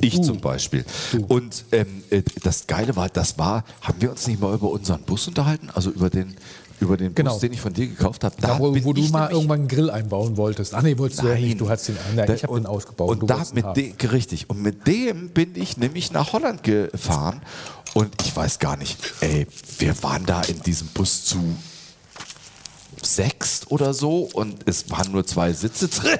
Ich 0.00 0.20
zum 0.22 0.40
Beispiel. 0.40 0.84
Und 1.28 1.64
ähm, 1.72 2.02
äh, 2.10 2.22
das 2.42 2.66
Geile 2.66 2.96
war, 2.96 3.08
das 3.08 3.38
war, 3.38 3.64
haben 3.82 4.00
wir 4.00 4.10
uns 4.10 4.26
nicht 4.26 4.40
mal 4.40 4.54
über 4.54 4.70
unseren 4.70 5.02
Bus 5.02 5.28
unterhalten? 5.28 5.68
Also 5.74 5.90
über 5.90 6.08
den, 6.08 6.34
über 6.80 6.96
den 6.96 7.14
Genau. 7.14 7.32
Bus, 7.32 7.40
den 7.40 7.52
ich 7.52 7.60
von 7.60 7.72
dir 7.74 7.86
gekauft 7.86 8.24
habe. 8.24 8.34
Da, 8.40 8.58
wo, 8.58 8.70
bin 8.72 8.82
wo 8.84 8.92
du 8.94 9.02
mal 9.08 9.30
irgendwann 9.30 9.60
einen 9.60 9.68
Grill 9.68 9.90
einbauen 9.90 10.36
wolltest. 10.38 10.74
Ach 10.74 10.82
nee, 10.82 10.96
wolltest 10.96 11.22
du 11.22 11.26
ja 11.26 11.34
Nein. 11.34 11.42
nicht. 11.44 11.60
Du 11.60 11.68
hast 11.68 11.86
den, 11.88 11.96
nein, 12.16 12.26
Da- 12.26 12.34
ich 12.34 12.42
habe 12.42 12.54
und- 12.54 12.62
den 12.62 12.66
ausgebaut. 12.66 13.10
Und 13.10 13.20
du 13.20 13.26
da 13.26 13.44
mit 13.52 13.76
dem, 13.76 14.10
richtig. 14.10 14.48
Und 14.48 14.62
mit 14.62 14.86
dem 14.86 15.28
bin 15.28 15.54
ich 15.54 15.76
nämlich 15.76 16.10
nach 16.10 16.32
Holland 16.32 16.62
gefahren. 16.64 17.42
Und 17.92 18.10
ich 18.22 18.34
weiß 18.34 18.60
gar 18.60 18.76
nicht, 18.76 18.98
ey, 19.20 19.46
wir 19.78 20.02
waren 20.02 20.24
da 20.24 20.40
in 20.42 20.60
diesem 20.62 20.86
Bus 20.88 21.24
zu 21.26 21.38
sechs 23.14 23.62
oder 23.68 23.94
so 23.94 24.28
und 24.32 24.56
es 24.68 24.90
waren 24.90 25.12
nur 25.12 25.26
zwei 25.26 25.52
Sitze 25.52 25.88
drin. 25.88 26.18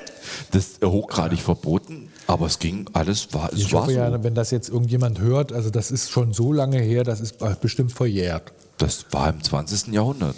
Das 0.52 0.64
ist 0.66 0.84
hochgradig 0.84 1.40
verboten, 1.40 2.08
aber 2.26 2.46
es 2.46 2.58
ging 2.58 2.86
alles, 2.92 3.28
war, 3.32 3.52
es 3.52 3.58
Ich 3.60 3.72
war 3.72 3.82
hoffe 3.82 3.92
so. 3.92 3.98
ja, 3.98 4.22
wenn 4.24 4.34
das 4.34 4.50
jetzt 4.50 4.68
irgendjemand 4.68 5.20
hört, 5.20 5.52
also 5.52 5.70
das 5.70 5.90
ist 5.90 6.10
schon 6.10 6.32
so 6.32 6.52
lange 6.52 6.78
her, 6.80 7.04
das 7.04 7.20
ist 7.20 7.36
bestimmt 7.60 7.92
verjährt. 7.92 8.52
Das 8.78 9.06
war 9.10 9.28
im 9.30 9.42
20. 9.42 9.88
Jahrhundert. 9.92 10.36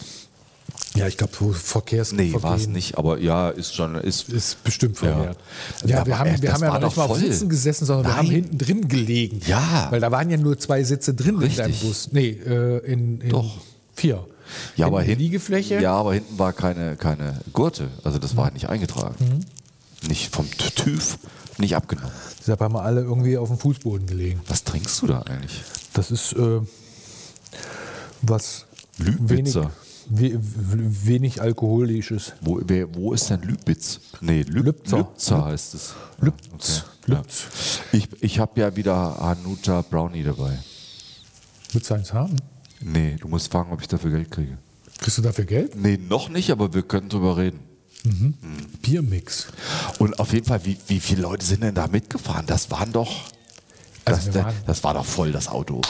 Ja, 0.95 1.07
ich 1.07 1.17
glaube, 1.17 1.33
so 1.39 1.53
Verkehrsvergehen 1.53 2.33
Nee, 2.33 2.43
war 2.43 2.57
es 2.57 2.67
nicht, 2.67 2.99
aber 2.99 3.19
ja, 3.19 3.49
ist 3.51 3.75
schon, 3.75 3.95
ist, 3.97 4.29
ist 4.29 4.63
bestimmt 4.63 5.01
Ja. 5.01 5.13
verjährt. 5.15 5.37
Ja, 5.85 5.89
Ja, 5.89 5.97
aber 5.99 6.07
wir 6.07 6.19
haben, 6.19 6.31
echt, 6.31 6.43
wir 6.43 6.53
haben 6.53 6.63
ja 6.63 6.79
noch 6.79 6.89
nicht 6.89 6.97
mal 6.97 7.05
auf. 7.05 7.19
Sitzen 7.19 7.49
gesessen, 7.49 7.87
sondern 7.87 8.07
wir 8.07 8.17
haben 8.17 8.27
Nein. 8.27 8.35
hinten 8.35 8.59
drin 8.59 8.89
gelegen. 8.89 9.41
Ja. 9.47 9.87
Weil 9.91 10.01
da 10.01 10.11
waren 10.11 10.29
ja 10.31 10.37
nur 10.37 10.59
zwei 10.59 10.83
Sitze 10.85 11.15
drin 11.15 11.41
in 11.41 11.57
deinem 11.57 11.67
Richtig. 11.71 11.81
Bus. 11.89 12.09
Nee, 12.13 12.29
äh, 12.31 12.79
in, 12.91 13.21
in 13.23 13.31
Doch. 13.31 13.57
vier. 13.95 14.25
Ja, 14.77 14.87
aber 14.87 15.03
hinten, 15.03 15.23
Liegefläche. 15.23 15.81
Ja, 15.81 15.95
aber 15.95 16.15
hinten 16.15 16.39
war 16.39 16.53
keine, 16.53 16.97
keine 16.97 17.41
Gurte, 17.53 17.89
also 18.05 18.19
das 18.19 18.37
war 18.37 18.51
nicht 18.51 18.69
eingetragen. 18.69 19.15
Mhm. 19.19 20.09
Nicht 20.09 20.35
vom 20.35 20.51
TÜV, 20.51 21.19
nicht 21.59 21.77
abgenommen. 21.77 22.11
Deshalb 22.41 22.61
haben 22.61 22.75
wir 22.75 22.83
alle 22.83 23.03
irgendwie 23.03 23.39
auf 23.39 23.49
dem 23.49 23.59
Fußboden 23.59 24.07
gelegen. 24.07 24.41
Was 24.49 24.65
trinkst 24.65 25.01
du 25.03 25.07
da 25.07 25.23
eigentlich? 25.23 25.63
Das 25.93 26.11
ist 26.11 26.33
äh, 26.33 26.61
was 28.23 28.67
wenig, 28.99 29.55
we, 30.09 30.39
wenig 30.41 31.41
alkoholisches. 31.41 32.33
Wo, 32.41 32.61
wer, 32.65 32.93
wo 32.95 33.13
ist 33.13 33.31
denn 33.31 33.43
Lübitz? 33.43 34.01
Nee, 34.21 34.43
Lüb, 34.43 34.65
Lübzer. 34.65 34.99
Lübzer 34.99 35.45
heißt 35.45 35.75
es. 35.75 35.95
Lübz. 36.21 36.85
Ja. 37.07 37.23
Ich, 37.93 38.09
ich 38.21 38.39
habe 38.39 38.61
ja 38.61 38.77
wieder 38.77 39.19
Hanuta 39.19 39.83
Brownie 39.83 40.23
dabei. 40.23 40.59
Willst 41.73 41.91
du 41.91 41.95
eins 41.95 42.13
haben? 42.13 42.37
Nee, 42.83 43.17
du 43.21 43.29
musst 43.29 43.51
fragen, 43.53 43.73
ob 43.73 43.81
ich 43.81 43.89
dafür 43.89 44.11
Geld 44.11 44.31
kriege. 44.31 44.59
Kriegst 44.99 45.19
du 45.19 45.23
dafür 45.23 45.45
Geld? 45.45 45.75
Nee, 45.77 45.99
noch 45.99 46.29
nicht, 46.29 46.51
aber 46.51 46.73
wir 46.75 46.83
können 46.83 47.09
drüber 47.09 47.37
reden. 47.37 47.61
Biermix. 48.83 49.47
Und 49.99 50.19
auf 50.19 50.33
jeden 50.33 50.47
Fall, 50.47 50.65
wie, 50.65 50.77
wie 50.89 51.01
viele 51.01 51.23
Leute 51.23 51.45
sind 51.47 51.63
denn 51.63 51.75
da 51.75 51.87
mitgefahren? 51.87 52.47
Das 52.47 52.71
waren 52.71 52.93
doch. 52.93 53.13
Also 54.05 54.31
das, 54.33 54.45
waren- 54.45 54.55
das 54.67 54.83
war 54.85 54.95
doch 54.95 55.05
voll 55.05 55.31
das 55.33 55.49
Auto. 55.49 55.81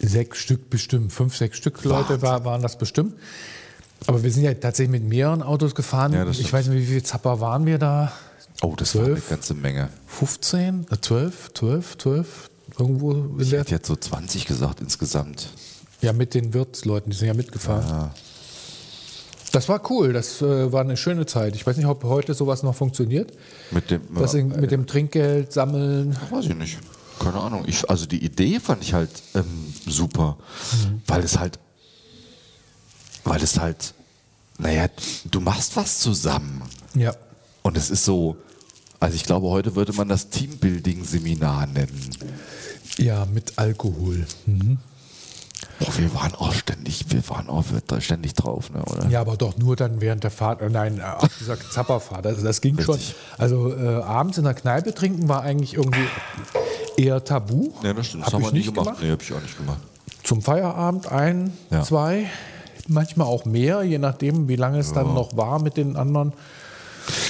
Sechs 0.00 0.38
Stück 0.38 0.68
bestimmt, 0.70 1.12
fünf, 1.12 1.36
sechs 1.36 1.56
Stück 1.56 1.82
Leute 1.84 2.20
war, 2.22 2.44
waren 2.44 2.60
das 2.60 2.76
bestimmt. 2.76 3.14
Aber 4.06 4.22
wir 4.22 4.30
sind 4.32 4.42
ja 4.42 4.52
tatsächlich 4.54 5.00
mit 5.00 5.08
mehreren 5.08 5.42
Autos 5.42 5.74
gefahren. 5.74 6.12
Ja, 6.12 6.28
ich 6.28 6.52
weiß 6.52 6.66
nicht, 6.66 6.82
wie 6.82 6.86
viele 6.86 7.02
Zapper 7.04 7.40
waren 7.40 7.64
wir 7.64 7.78
da? 7.78 8.12
Oh, 8.60 8.74
das 8.76 8.94
war 8.96 9.04
eine 9.06 9.20
ganze 9.30 9.54
Menge. 9.54 9.88
15, 10.08 10.86
äh, 10.90 11.00
12, 11.00 11.52
12, 11.54 11.98
12, 11.98 12.50
irgendwo 12.78 13.12
in 13.12 13.40
Ich 13.40 13.52
hätte 13.52 13.72
jetzt 13.72 13.86
so 13.86 13.96
20 13.96 14.46
gesagt 14.46 14.80
insgesamt. 14.80 15.48
Ja, 16.00 16.12
mit 16.12 16.34
den 16.34 16.52
Wirtsleuten, 16.54 17.10
die 17.10 17.16
sind 17.16 17.28
ja 17.28 17.34
mitgefahren. 17.34 18.10
Das 19.52 19.68
war 19.68 19.88
cool, 19.90 20.12
das 20.12 20.42
äh, 20.42 20.72
war 20.72 20.80
eine 20.80 20.96
schöne 20.96 21.26
Zeit. 21.26 21.54
Ich 21.54 21.64
weiß 21.64 21.76
nicht, 21.76 21.86
ob 21.86 22.02
heute 22.02 22.34
sowas 22.34 22.64
noch 22.64 22.74
funktioniert. 22.74 23.32
Mit 23.70 23.90
dem, 23.90 24.02
Das 24.14 24.34
in, 24.34 24.48
mit 24.48 24.72
dem 24.72 24.86
Trinkgeld 24.86 25.52
sammeln. 25.52 26.16
Weiß 26.30 26.46
ich 26.46 26.56
nicht. 26.56 26.78
Keine 27.20 27.40
Ahnung. 27.40 27.64
Ich, 27.66 27.88
also 27.88 28.06
die 28.06 28.24
Idee 28.24 28.58
fand 28.58 28.82
ich 28.82 28.94
halt 28.94 29.10
ähm, 29.34 29.72
super, 29.86 30.36
weil 31.06 31.22
es 31.22 31.38
halt, 31.38 31.60
weil 33.22 33.40
es 33.42 33.60
halt, 33.60 33.94
naja, 34.58 34.88
du 35.30 35.40
machst 35.40 35.76
was 35.76 36.00
zusammen. 36.00 36.62
Ja. 36.94 37.14
Und 37.62 37.76
es 37.76 37.90
ist 37.90 38.04
so, 38.04 38.36
also 38.98 39.14
ich 39.14 39.22
glaube, 39.24 39.48
heute 39.48 39.76
würde 39.76 39.92
man 39.92 40.08
das 40.08 40.30
Teambuilding-Seminar 40.30 41.68
nennen. 41.68 42.10
Ja, 42.98 43.26
mit 43.26 43.54
Alkohol. 43.58 44.26
Boah, 45.80 45.98
wir 45.98 46.14
waren 46.14 46.34
auch 46.34 46.52
ständig, 46.52 47.04
wir 47.08 47.28
waren 47.28 47.48
auch 47.48 47.64
ständig 47.98 48.34
drauf, 48.34 48.70
ne, 48.70 48.82
oder? 48.84 49.08
Ja, 49.08 49.20
aber 49.20 49.36
doch 49.36 49.56
nur 49.56 49.74
dann 49.76 50.00
während 50.00 50.22
der 50.22 50.30
Fahrt, 50.30 50.60
äh, 50.62 50.68
nein, 50.70 50.98
äh, 50.98 51.02
auf 51.02 51.30
dieser 51.40 51.58
Zapperfahrt. 51.58 52.26
Also 52.26 52.44
das 52.44 52.60
ging 52.60 52.78
schon. 52.80 52.94
Richtig. 52.94 53.16
Also 53.38 53.74
äh, 53.74 54.02
abends 54.02 54.38
in 54.38 54.44
der 54.44 54.54
Kneipe 54.54 54.94
trinken 54.94 55.28
war 55.28 55.42
eigentlich 55.42 55.74
irgendwie 55.74 56.06
eher 56.96 57.24
tabu. 57.24 57.72
Ja, 57.82 57.92
das 57.92 58.06
stimmt. 58.08 58.26
Hab 58.26 58.34
haben 58.34 58.42
ich 58.42 58.46
wir 58.48 58.52
nicht 58.52 58.66
gemacht. 58.68 58.86
gemacht. 58.86 59.02
Nee, 59.02 59.10
hab 59.10 59.22
ich 59.22 59.32
auch 59.32 59.42
nicht 59.42 59.56
gemacht. 59.56 59.78
Zum 60.22 60.42
Feierabend 60.42 61.10
ein, 61.10 61.52
Ja. 61.70 61.82
zwei, 61.82 62.26
manchmal 62.86 63.26
auch 63.26 63.44
mehr, 63.44 63.82
je 63.82 63.98
nachdem, 63.98 64.48
wie 64.48 64.56
lange 64.56 64.78
es 64.78 64.92
dann 64.92 65.12
noch 65.14 65.36
war 65.36 65.60
mit 65.60 65.76
den 65.76 65.96
anderen. 65.96 66.32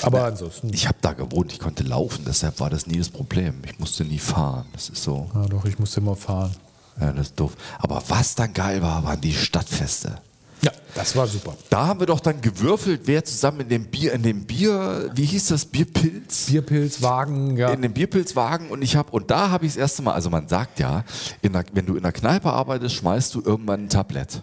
Aber 0.02 0.24
ansonsten, 0.24 0.72
Ich 0.72 0.86
habe 0.86 0.98
da 1.00 1.12
gewohnt, 1.12 1.52
ich 1.52 1.58
konnte 1.58 1.82
laufen, 1.82 2.24
deshalb 2.26 2.60
war 2.60 2.70
das 2.70 2.86
nie 2.86 2.98
das 2.98 3.08
Problem. 3.08 3.62
Ich 3.66 3.78
musste 3.78 4.04
nie 4.04 4.18
fahren. 4.18 4.66
Das 4.72 4.88
ist 4.88 5.02
so, 5.02 5.30
ja 5.34 5.46
doch, 5.46 5.64
ich 5.64 5.78
musste 5.78 6.00
immer 6.00 6.16
fahren. 6.16 6.54
ja, 7.00 7.12
das 7.12 7.28
ist 7.28 7.40
doof. 7.40 7.52
Aber 7.78 8.02
was 8.08 8.34
dann 8.34 8.52
geil 8.52 8.82
war, 8.82 9.04
waren 9.04 9.20
die 9.20 9.32
Stadtfeste. 9.34 10.18
Ja, 10.62 10.70
das 10.94 11.14
war 11.14 11.26
super. 11.26 11.54
Da 11.68 11.88
haben 11.88 12.00
wir 12.00 12.06
doch 12.06 12.20
dann 12.20 12.40
gewürfelt, 12.40 13.02
wer 13.04 13.22
zusammen 13.22 13.60
in 13.60 13.68
dem 13.68 13.84
Bier, 13.86 14.14
in 14.14 14.22
dem 14.22 14.44
Bier, 14.46 15.10
wie 15.14 15.26
hieß 15.26 15.48
das, 15.48 15.66
Bierpilz? 15.66 16.46
Bierpilz, 16.46 17.02
Wagen, 17.02 17.56
ja. 17.58 17.68
in 17.70 17.82
dem 17.82 17.92
Bierpilzwagen 17.92 18.70
und 18.70 18.80
ich 18.80 18.96
habe 18.96 19.10
und 19.10 19.30
da 19.30 19.50
habe 19.50 19.66
ich 19.66 19.72
das 19.72 19.76
erste 19.78 20.00
Mal, 20.02 20.12
also 20.14 20.30
man 20.30 20.48
sagt 20.48 20.78
ja, 20.78 21.04
der, 21.42 21.64
wenn 21.72 21.84
du 21.84 21.96
in 21.96 22.02
der 22.02 22.12
Kneipe 22.12 22.50
arbeitest, 22.50 22.94
schmeißt 22.94 23.34
du 23.34 23.42
irgendwann 23.44 23.80
ein 23.84 23.88
Tablett. 23.90 24.42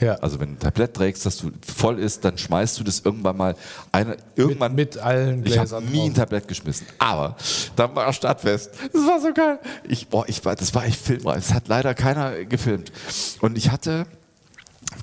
Ja. 0.00 0.14
Also 0.16 0.38
wenn 0.40 0.50
du 0.50 0.54
ein 0.54 0.58
Tablett 0.58 0.94
trägst, 0.94 1.26
das 1.26 1.38
du 1.38 1.50
voll 1.66 1.98
ist, 1.98 2.24
dann 2.24 2.38
schmeißt 2.38 2.78
du 2.78 2.84
das 2.84 3.00
irgendwann 3.00 3.36
mal 3.36 3.54
eine, 3.92 4.16
irgendwann 4.36 4.74
mit 4.74 4.98
allen 4.98 5.44
Ich 5.44 5.58
habe 5.58 5.68
Gläsern 5.68 5.84
nie 5.86 6.10
ein. 6.10 6.14
Tablett 6.14 6.48
geschmissen, 6.48 6.86
aber 6.98 7.36
dann 7.76 7.94
war 7.94 8.12
Stadtfest. 8.12 8.70
Das 8.92 9.02
war 9.06 9.20
so 9.20 9.32
geil. 9.32 9.58
Ich, 9.84 10.08
boah, 10.08 10.24
ich 10.28 10.44
war, 10.44 10.54
das 10.56 10.74
war 10.74 10.84
echt 10.84 11.00
filmreif. 11.00 11.38
Es 11.48 11.54
hat 11.54 11.68
leider 11.68 11.94
keiner 11.94 12.44
gefilmt. 12.44 12.92
Und 13.40 13.56
ich 13.58 13.70
hatte 13.70 14.06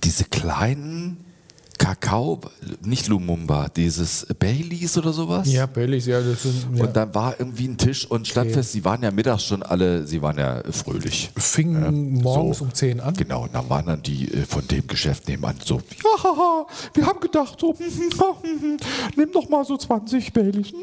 diese 0.03 0.25
kleinen 0.25 1.25
Kakao, 1.85 2.41
nicht 2.83 3.07
Lumumba, 3.09 3.67
dieses 3.69 4.25
Baileys 4.39 4.97
oder 4.97 5.13
sowas. 5.13 5.51
ja, 5.51 5.67
Baileys, 5.67 6.07
ja, 6.07 6.19
das 6.19 6.41
sind, 6.41 6.75
ja. 6.75 6.83
Und 6.83 6.95
dann 6.95 7.13
war 7.13 7.39
irgendwie 7.39 7.67
ein 7.67 7.77
Tisch 7.77 8.09
und 8.09 8.27
Stadtfest, 8.27 8.71
sie 8.71 8.83
waren 8.83 9.03
ja 9.03 9.11
mittags 9.11 9.43
schon 9.43 9.61
alle, 9.61 10.07
sie 10.07 10.19
waren 10.19 10.35
ja 10.39 10.63
fröhlich. 10.71 11.29
fing 11.37 12.23
morgens 12.23 12.57
so. 12.57 12.65
um 12.65 12.73
10 12.73 13.01
an. 13.01 13.13
Genau, 13.13 13.43
und 13.43 13.53
dann 13.53 13.69
waren 13.69 13.85
dann 13.85 14.01
die 14.01 14.33
äh, 14.33 14.45
von 14.45 14.67
dem 14.67 14.87
Geschäft 14.87 15.27
nebenan 15.27 15.57
so, 15.63 15.75
ja, 15.75 16.23
haha, 16.23 16.65
wir 16.95 17.05
haben 17.05 17.19
gedacht, 17.19 17.59
so, 17.59 17.75
nimm 19.15 19.31
doch 19.31 19.47
mal 19.47 19.63
so 19.63 19.77
20 19.77 20.33
Baileys. 20.33 20.73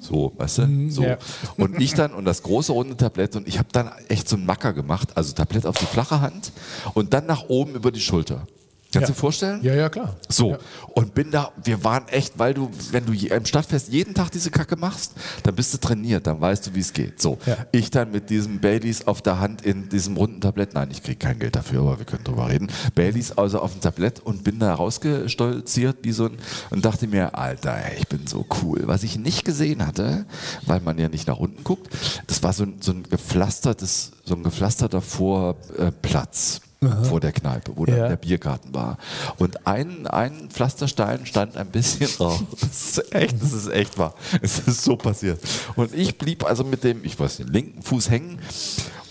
So, 0.00 0.32
weißt 0.36 0.58
du? 0.58 0.90
So. 0.90 1.02
ja. 1.02 1.18
Und 1.56 1.80
ich 1.80 1.94
dann, 1.94 2.12
und 2.14 2.26
das 2.26 2.44
große 2.44 2.70
runde 2.70 2.96
Tablett, 2.96 3.34
und 3.34 3.48
ich 3.48 3.58
habe 3.58 3.70
dann 3.72 3.90
echt 4.06 4.28
so 4.28 4.36
einen 4.36 4.46
Macker 4.46 4.72
gemacht, 4.72 5.08
also 5.16 5.32
Tablett 5.32 5.66
auf 5.66 5.78
die 5.78 5.86
flache 5.86 6.20
Hand 6.20 6.52
und 6.94 7.12
dann 7.12 7.26
nach 7.26 7.48
oben 7.48 7.74
über 7.74 7.90
die 7.90 8.00
Schulter. 8.00 8.46
Kannst 8.92 9.08
du 9.08 9.12
Ja. 9.12 9.14
dir 9.14 9.14
vorstellen? 9.14 9.62
Ja, 9.62 9.74
ja, 9.74 9.88
klar. 9.88 10.16
So, 10.28 10.50
Ja. 10.50 10.58
und 10.94 11.14
bin 11.14 11.30
da, 11.30 11.50
wir 11.64 11.82
waren 11.82 12.06
echt, 12.08 12.38
weil 12.38 12.52
du, 12.52 12.70
wenn 12.90 13.06
du 13.06 13.12
im 13.12 13.46
Stadtfest 13.46 13.88
jeden 13.88 14.12
Tag 14.14 14.30
diese 14.30 14.50
Kacke 14.50 14.76
machst, 14.76 15.12
dann 15.44 15.54
bist 15.54 15.72
du 15.72 15.78
trainiert, 15.78 16.26
dann 16.26 16.40
weißt 16.40 16.66
du, 16.66 16.74
wie 16.74 16.80
es 16.80 16.92
geht. 16.92 17.20
So, 17.20 17.38
Ja. 17.46 17.56
ich 17.72 17.90
dann 17.90 18.10
mit 18.10 18.28
diesem 18.28 18.60
Baileys 18.60 19.06
auf 19.06 19.22
der 19.22 19.38
Hand 19.40 19.62
in 19.62 19.88
diesem 19.88 20.16
runden 20.16 20.40
Tablett, 20.42 20.74
nein, 20.74 20.88
ich 20.90 21.02
kriege 21.02 21.16
kein 21.16 21.38
Geld 21.38 21.56
dafür, 21.56 21.80
aber 21.80 21.98
wir 21.98 22.04
können 22.04 22.24
drüber 22.24 22.48
reden. 22.48 22.68
Baileys 22.94 23.32
also 23.32 23.60
auf 23.60 23.72
dem 23.72 23.80
Tablett 23.80 24.20
und 24.20 24.44
bin 24.44 24.58
da 24.58 24.74
rausgestolziert 24.74 25.98
wie 26.02 26.12
so 26.12 26.26
ein, 26.26 26.36
und 26.70 26.84
dachte 26.84 27.06
mir, 27.06 27.34
Alter, 27.38 27.78
ich 27.98 28.06
bin 28.08 28.26
so 28.26 28.44
cool. 28.62 28.82
Was 28.84 29.02
ich 29.04 29.16
nicht 29.18 29.44
gesehen 29.44 29.86
hatte, 29.86 30.26
weil 30.66 30.80
man 30.80 30.98
ja 30.98 31.08
nicht 31.08 31.26
nach 31.28 31.38
unten 31.38 31.64
guckt, 31.64 31.88
das 32.26 32.42
war 32.42 32.52
so 32.52 32.64
ein, 32.64 32.74
so 32.80 32.92
ein 32.92 33.04
gepflastertes, 33.04 34.12
so 34.24 34.34
ein 34.34 34.42
gepflasterter 34.42 35.00
Vorplatz. 35.00 36.60
Vor 37.04 37.20
der 37.20 37.32
Kneipe, 37.32 37.72
wo 37.76 37.86
dann 37.86 37.96
Ja. 37.96 38.08
der 38.08 38.16
Biergarten 38.16 38.74
war. 38.74 38.98
Und 39.38 39.66
ein, 39.66 40.06
ein 40.06 40.48
Pflasterstein 40.50 41.26
stand 41.26 41.56
ein 41.56 41.68
bisschen 41.68 42.08
raus. 42.20 42.42
Das 42.60 42.70
ist 42.98 43.14
echt, 43.14 43.40
das 43.42 43.52
ist 43.52 43.68
echt 43.70 43.98
wahr. 43.98 44.14
Es 44.40 44.58
ist 44.60 44.82
so 44.82 44.96
passiert. 44.96 45.40
Und 45.76 45.94
ich 45.94 46.18
blieb 46.18 46.44
also 46.44 46.64
mit 46.64 46.84
dem, 46.84 47.04
ich 47.04 47.18
weiß 47.18 47.38
nicht, 47.40 47.50
linken 47.52 47.82
Fuß 47.82 48.10
hängen 48.10 48.38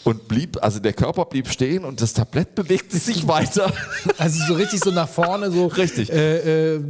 und 0.03 0.27
blieb, 0.27 0.57
also 0.63 0.79
der 0.79 0.93
Körper 0.93 1.25
blieb 1.25 1.47
stehen 1.47 1.85
und 1.85 2.01
das 2.01 2.13
Tablett 2.13 2.55
bewegte 2.55 2.97
sich 2.97 3.27
weiter. 3.27 3.71
Also 4.17 4.43
so 4.47 4.53
richtig 4.55 4.83
so 4.83 4.89
nach 4.91 5.07
vorne, 5.07 5.51
so 5.51 5.67
Richtig. 5.67 6.11
Äh, 6.11 6.75
äh, 6.75 6.81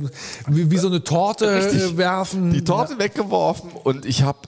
wie, 0.48 0.72
wie 0.72 0.78
so 0.78 0.88
eine 0.88 1.04
Torte 1.04 1.54
Richtig. 1.54 1.82
äh, 1.82 1.98
werfen. 1.98 2.54
Die 2.54 2.64
Torte 2.64 2.98
weggeworfen 2.98 3.72
und 3.84 4.06
ich 4.06 4.24
habe 4.24 4.40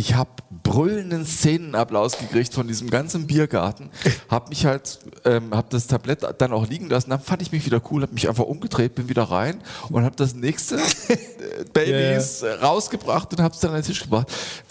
ich 0.00 0.14
hab 0.14 0.42
brüllenden 0.62 1.26
Szenenapplaus 1.26 2.16
gekriegt 2.18 2.54
von 2.54 2.66
diesem 2.66 2.88
ganzen 2.88 3.26
Biergarten. 3.26 3.90
Hab 4.30 4.48
mich 4.48 4.64
halt, 4.64 4.98
ähm, 5.26 5.50
hab 5.52 5.68
das 5.68 5.86
Tablett 5.88 6.26
dann 6.38 6.52
auch 6.52 6.66
liegen 6.66 6.88
lassen. 6.88 7.10
Dann 7.10 7.20
fand 7.20 7.42
ich 7.42 7.52
mich 7.52 7.66
wieder 7.66 7.82
cool, 7.90 8.02
hab 8.02 8.12
mich 8.12 8.26
einfach 8.28 8.44
umgedreht, 8.44 8.94
bin 8.94 9.10
wieder 9.10 9.24
rein 9.24 9.60
und 9.90 10.04
hab 10.04 10.16
das 10.16 10.34
nächste 10.34 10.76
äh, 10.76 11.18
Baileys 11.74 12.40
äh, 12.40 12.52
rausgebracht 12.52 13.32
und 13.32 13.42
hab's 13.42 13.60
dann 13.60 13.72
an 13.72 13.82
den 13.82 13.84
Tisch 13.84 14.02
gebracht, 14.02 14.28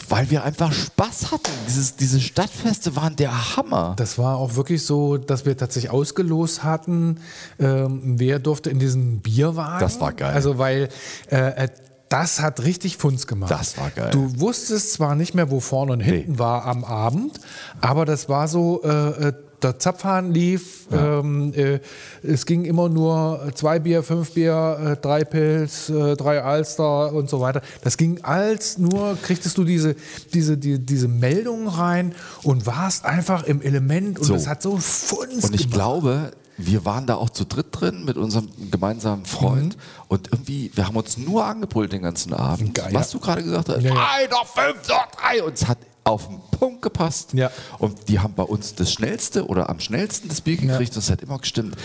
weil 0.09 0.31
wir 0.31 0.43
einfach 0.43 0.73
Spaß 0.73 1.31
hatten. 1.31 1.51
Dieses, 1.67 1.95
diese 1.95 2.19
Stadtfeste 2.19 2.95
waren 2.95 3.15
der 3.15 3.55
Hammer. 3.55 3.93
Das 3.97 4.17
war 4.17 4.37
auch 4.37 4.55
wirklich 4.55 4.83
so, 4.83 5.17
dass 5.17 5.45
wir 5.45 5.55
tatsächlich 5.55 5.91
ausgelost 5.91 6.63
hatten, 6.63 7.19
ähm, 7.59 8.15
wer 8.17 8.39
durfte 8.39 8.71
in 8.71 8.79
diesen 8.79 9.19
Bierwagen. 9.19 9.79
Das 9.79 10.01
war 10.01 10.11
geil. 10.11 10.33
Also 10.33 10.57
weil 10.57 10.89
äh, 11.29 11.65
äh, 11.65 11.69
das 12.09 12.41
hat 12.41 12.63
richtig 12.63 12.97
Funz 12.97 13.27
gemacht. 13.27 13.51
Das 13.51 13.77
war 13.77 13.89
geil. 13.91 14.09
Du 14.11 14.39
wusstest 14.39 14.93
zwar 14.93 15.15
nicht 15.15 15.35
mehr, 15.35 15.49
wo 15.51 15.59
vorne 15.59 15.93
und 15.93 15.99
hinten 16.01 16.39
war 16.39 16.65
am 16.65 16.83
Abend, 16.83 17.39
aber 17.81 18.05
das 18.05 18.27
war 18.29 18.47
so, 18.47 18.81
äh, 18.83 19.27
äh, 19.29 19.33
der 19.61 19.77
Zapfhahn 19.77 20.31
lief, 20.33 20.87
ähm, 20.89 21.51
äh, 21.53 21.79
es 22.23 22.45
ging 22.45 22.63
immer 22.63 22.87
nur 22.87 23.51
zwei 23.55 23.79
Bier, 23.79 24.03
fünf 24.03 24.31
Bier, 24.31 24.95
äh, 24.97 25.01
drei 25.01 25.25
Pilz, 25.25 25.89
äh, 25.89 26.15
drei 26.15 26.41
Alster 26.41 27.11
und 27.13 27.29
so 27.29 27.41
weiter. 27.41 27.61
Das 27.83 27.97
ging 27.97 28.23
als 28.23 28.77
nur, 28.77 29.17
kriegtest 29.21 29.57
du 29.57 29.65
diese, 29.65 29.95
diese, 30.33 30.57
die, 30.57 30.79
diese 30.79 31.09
Meldung 31.09 31.67
rein 31.67 32.15
und 32.43 32.67
warst 32.67 33.03
einfach 33.03 33.43
im 33.43 33.61
Element 33.61 34.17
und 34.19 34.25
So. 34.27 34.33
das 34.33 34.47
hat 34.47 34.61
so 34.61 34.77
Funz 34.77 35.43
Und 35.43 35.53
ich 35.55 35.63
gemacht. 35.63 35.73
glaube, 35.73 36.31
wir 36.59 36.85
waren 36.85 37.07
da 37.07 37.15
auch 37.15 37.29
zu 37.29 37.45
dritt 37.45 37.67
drin 37.71 38.03
mit 38.05 38.17
unserem 38.17 38.49
gemeinsamen 38.69 39.25
Freund 39.25 39.77
und 40.07 40.31
irgendwie, 40.31 40.71
wir 40.75 40.87
haben 40.87 40.97
uns 40.97 41.17
nur 41.17 41.45
angepult 41.45 41.93
den 41.93 42.01
ganzen 42.01 42.33
Abend. 42.33 42.75
Geil, 42.75 42.89
was 42.93 43.13
ja. 43.13 43.19
du 43.19 43.25
gerade 43.25 43.43
gesagt 43.43 43.69
hast, 43.69 43.81
Ja, 43.81 43.93
ja. 43.93 44.27
noch 44.29 44.45
fünf, 44.45 44.81
drei 44.85 45.41
und 45.43 45.53
es 45.53 45.67
hat 45.67 45.77
auf 46.03 46.27
den 46.27 46.39
Punkt 46.51 46.81
gepasst. 46.81 47.33
Ja. 47.33 47.51
Und 47.77 48.09
die 48.09 48.19
haben 48.19 48.33
bei 48.33 48.43
uns 48.43 48.75
das 48.75 48.91
schnellste 48.91 49.45
oder 49.45 49.69
am 49.69 49.79
schnellsten 49.79 50.27
das 50.27 50.41
Bier 50.41 50.57
gekriegt, 50.57 50.95
das 50.95 51.09
hat 51.09 51.21
immer 51.21 51.37
gestimmt. 51.37 51.75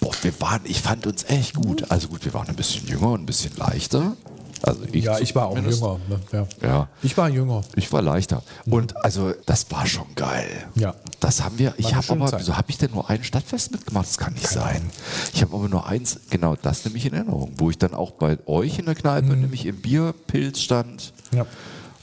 Boah, 0.00 0.12
wir 0.22 0.40
waren, 0.40 0.60
ich 0.64 0.80
fand 0.80 1.06
uns 1.06 1.24
echt 1.24 1.54
gut. 1.54 1.90
Also 1.90 2.08
gut, 2.08 2.24
wir 2.24 2.32
waren 2.32 2.48
ein 2.48 2.56
bisschen 2.56 2.86
jünger 2.86 3.10
und 3.10 3.22
ein 3.22 3.26
bisschen 3.26 3.54
leichter. 3.56 4.16
Also 4.62 4.82
ich 4.92 5.04
ja, 5.04 5.18
ich 5.18 5.34
war 5.34 5.46
auch 5.48 5.56
jünger. 5.56 5.98
ne? 6.08 6.20
Ja. 6.32 6.46
Ja. 6.62 6.88
Ich 7.02 7.16
war 7.16 7.28
jünger. 7.28 7.62
Ich 7.76 7.92
war 7.92 8.00
leichter. 8.02 8.42
Und 8.66 8.96
also, 9.04 9.32
das 9.46 9.70
war 9.70 9.86
schon 9.86 10.06
geil. 10.14 10.66
Ja. 10.74 10.94
Das 11.20 11.42
haben 11.42 11.58
wir. 11.58 11.74
Ich 11.78 11.94
habe 11.94 12.08
aber, 12.10 12.26
Zeit. 12.28 12.40
wieso 12.40 12.56
habe 12.56 12.70
ich 12.70 12.78
denn 12.78 12.92
nur 12.92 13.10
ein 13.10 13.22
Stadtfest 13.24 13.72
mitgemacht? 13.72 14.06
Das 14.06 14.18
kann 14.18 14.34
nicht 14.34 14.48
sein. 14.48 14.90
Ich 15.34 15.42
habe 15.42 15.54
aber 15.56 15.68
nur 15.68 15.86
eins, 15.86 16.20
genau 16.30 16.56
das 16.60 16.84
nämlich 16.84 17.06
in 17.06 17.14
Erinnerung, 17.14 17.52
wo 17.58 17.70
ich 17.70 17.78
dann 17.78 17.94
auch 17.94 18.12
bei 18.12 18.38
euch 18.46 18.78
in 18.78 18.86
der 18.86 18.94
Kneipe, 18.94 19.34
Mhm. 19.34 19.40
nämlich 19.42 19.66
im 19.66 19.80
Bierpilz 19.80 20.60
stand. 20.60 21.12
Ja. 21.34 21.46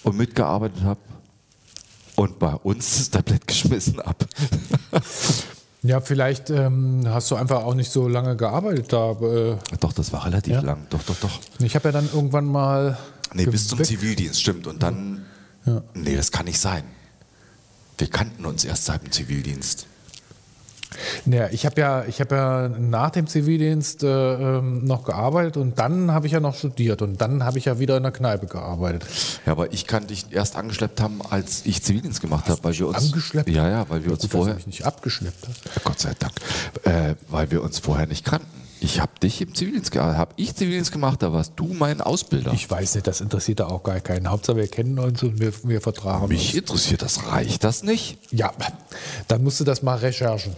und 0.03 0.17
mitgearbeitet 0.17 0.83
habe. 0.83 0.99
Und 2.15 2.39
bei 2.39 2.53
uns 2.53 2.97
das 2.97 3.09
Tablett 3.11 3.47
geschmissen 3.47 4.01
ab. 4.01 4.25
Ja, 5.81 6.01
vielleicht 6.01 6.50
ähm, 6.50 7.03
hast 7.07 7.31
du 7.31 7.36
einfach 7.36 7.63
auch 7.63 7.74
nicht 7.74 7.89
so 7.91 8.07
lange 8.09 8.36
gearbeitet 8.36 8.91
da. 8.91 9.12
Äh, 9.12 9.55
doch, 9.79 9.93
das 9.93 10.12
war 10.12 10.25
relativ 10.25 10.53
Ja. 10.55 10.62
lang. 10.62 10.86
Doch, 10.89 11.01
doch, 11.03 11.15
doch. 11.21 11.39
ich 11.59 11.74
habe 11.75 11.88
ja 11.88 11.91
dann 11.93 12.09
irgendwann 12.13 12.45
mal. 12.45 12.98
Nee, 13.33 13.45
bis 13.45 13.67
zum 13.67 13.81
Zivildienst, 13.83 14.41
stimmt. 14.41 14.67
Und 14.67 14.83
dann. 14.83 15.25
Ja. 15.65 15.81
Nee, 15.93 16.15
das 16.15 16.31
kann 16.31 16.45
nicht 16.45 16.59
sein. 16.59 16.83
Wir 17.98 18.07
kannten 18.09 18.45
uns 18.45 18.65
erst 18.65 18.86
seit 18.86 19.03
dem 19.03 19.12
Zivildienst. 19.12 19.86
Naja, 21.25 21.50
ich 21.51 21.65
habe 21.65 21.79
ja, 21.79 22.03
ich 22.05 22.19
hab 22.19 22.31
ja 22.31 22.67
nach 22.67 23.12
dem 23.12 23.27
Zivildienst 23.27 24.03
äh, 24.03 24.08
ähm, 24.58 24.86
noch 24.86 25.03
gearbeitet 25.03 25.58
und 25.58 25.77
dann 25.77 26.12
habe 26.12 26.27
ich 26.27 26.34
ja 26.34 26.39
noch 26.39 26.55
studiert 26.55 27.01
und 27.01 27.22
dann 27.22 27.43
habe 27.43 27.58
ich 27.58 27.65
ja 27.65 27.79
wieder 27.79 27.98
in 27.98 28.03
der 28.03 28.12
Kneipe 28.12 28.48
gearbeitet. 28.48 29.05
Ja, 29.46 29.51
aber 29.51 29.72
ich 29.72 29.86
kann 29.88 30.08
dich 30.08 30.27
erst 30.31 30.55
angeschleppt 30.55 31.00
haben, 31.01 31.22
als 31.29 31.65
ich 31.65 31.84
Zivildienst 31.84 32.22
gemacht 32.22 32.50
habe, 32.50 32.63
weil 32.63 32.77
wir 32.77 32.88
uns. 32.88 32.98
angeschleppt? 32.98 33.50
Ja, 33.50 33.69
ja, 33.69 33.89
weil 33.89 34.03
wir 34.03 34.12
uns 34.13 34.22
Gut, 34.22 34.31
vorher. 34.31 34.55
mich 34.55 34.67
nicht 34.67 34.86
abgeschleppt 34.86 35.48
hast. 35.48 35.84
Gott 35.84 36.00
sei 36.00 36.13
Dank. 36.17 36.34
Äh, 36.84 37.15
weil 37.29 37.51
wir 37.51 37.62
uns 37.63 37.79
vorher 37.79 38.08
nicht 38.08 38.25
kannten. 38.25 38.48
Ich 38.81 39.00
habe 39.01 39.12
dich 39.21 39.41
im 39.41 39.53
Zivildienst 39.53 39.91
gemacht. 39.91 40.17
Habe 40.17 40.33
ich 40.38 40.55
Zivildienst 40.55 40.91
gemacht, 40.91 41.21
da 41.21 41.33
warst 41.33 41.53
du 41.57 41.74
mein 41.74 42.01
Ausbilder. 42.01 42.53
Ich 42.53 42.69
weiß 42.69 42.95
nicht, 42.95 43.07
das 43.07 43.19
interessiert 43.21 43.59
da 43.59 43.67
auch 43.67 43.83
gar 43.83 44.00
keinen. 44.00 44.29
Hauptsache 44.29 44.57
wir 44.57 44.67
kennen 44.67 45.00
uns 45.00 45.21
und 45.24 45.39
wir, 45.39 45.51
wir 45.63 45.81
vertragen 45.81 46.27
Mich 46.29 46.50
uns. 46.50 46.59
interessiert 46.59 47.01
das, 47.01 47.27
reicht 47.27 47.63
das 47.63 47.83
nicht? 47.83 48.17
Ja, 48.31 48.51
dann 49.27 49.43
musst 49.43 49.59
du 49.59 49.63
das 49.65 49.83
mal 49.83 49.98
recherchen. 49.98 50.53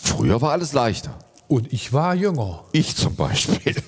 Früher 0.00 0.40
war 0.40 0.52
alles 0.52 0.72
leichter. 0.72 1.16
Und 1.46 1.72
ich 1.72 1.92
war 1.92 2.14
jünger. 2.14 2.64
Ich 2.72 2.96
zum 2.96 3.14
Beispiel. 3.14 3.74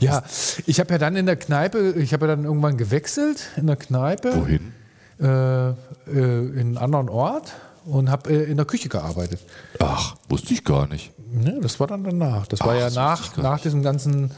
Ja, 0.00 0.22
ich 0.66 0.80
habe 0.80 0.92
ja 0.92 0.98
dann 0.98 1.14
in 1.14 1.26
der 1.26 1.36
Kneipe, 1.36 1.92
ich 1.98 2.14
habe 2.14 2.26
ja 2.26 2.34
dann 2.34 2.46
irgendwann 2.46 2.78
gewechselt 2.78 3.50
in 3.56 3.66
der 3.66 3.76
Kneipe. 3.76 4.34
Wohin? 4.34 4.72
Äh, 5.20 5.24
äh, 5.68 5.74
in 6.06 6.58
einen 6.58 6.78
anderen 6.78 7.10
Ort 7.10 7.52
und 7.86 8.10
habe 8.10 8.30
äh, 8.30 8.50
in 8.50 8.56
der 8.56 8.66
Küche 8.66 8.88
gearbeitet. 8.88 9.40
Ach, 9.78 10.16
wusste 10.28 10.54
ich 10.54 10.64
gar 10.64 10.86
nicht. 10.86 11.12
Ne, 11.32 11.58
das 11.62 11.78
war 11.80 11.86
dann 11.86 12.04
danach. 12.04 12.46
Das 12.46 12.60
war 12.60 12.70
Ach, 12.70 12.74
ja 12.74 12.84
das 12.86 12.94
nach, 12.94 13.36
nach 13.36 13.52
nicht. 13.54 13.64
diesem 13.64 13.82
ganzen 13.82 14.30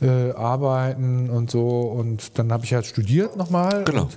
äh, 0.00 0.32
Arbeiten 0.32 1.30
und 1.30 1.50
so. 1.50 1.80
Und 1.80 2.38
dann 2.38 2.52
habe 2.52 2.64
ich 2.64 2.74
halt 2.74 2.86
studiert 2.86 3.36
nochmal. 3.36 3.84
Genau. 3.84 4.08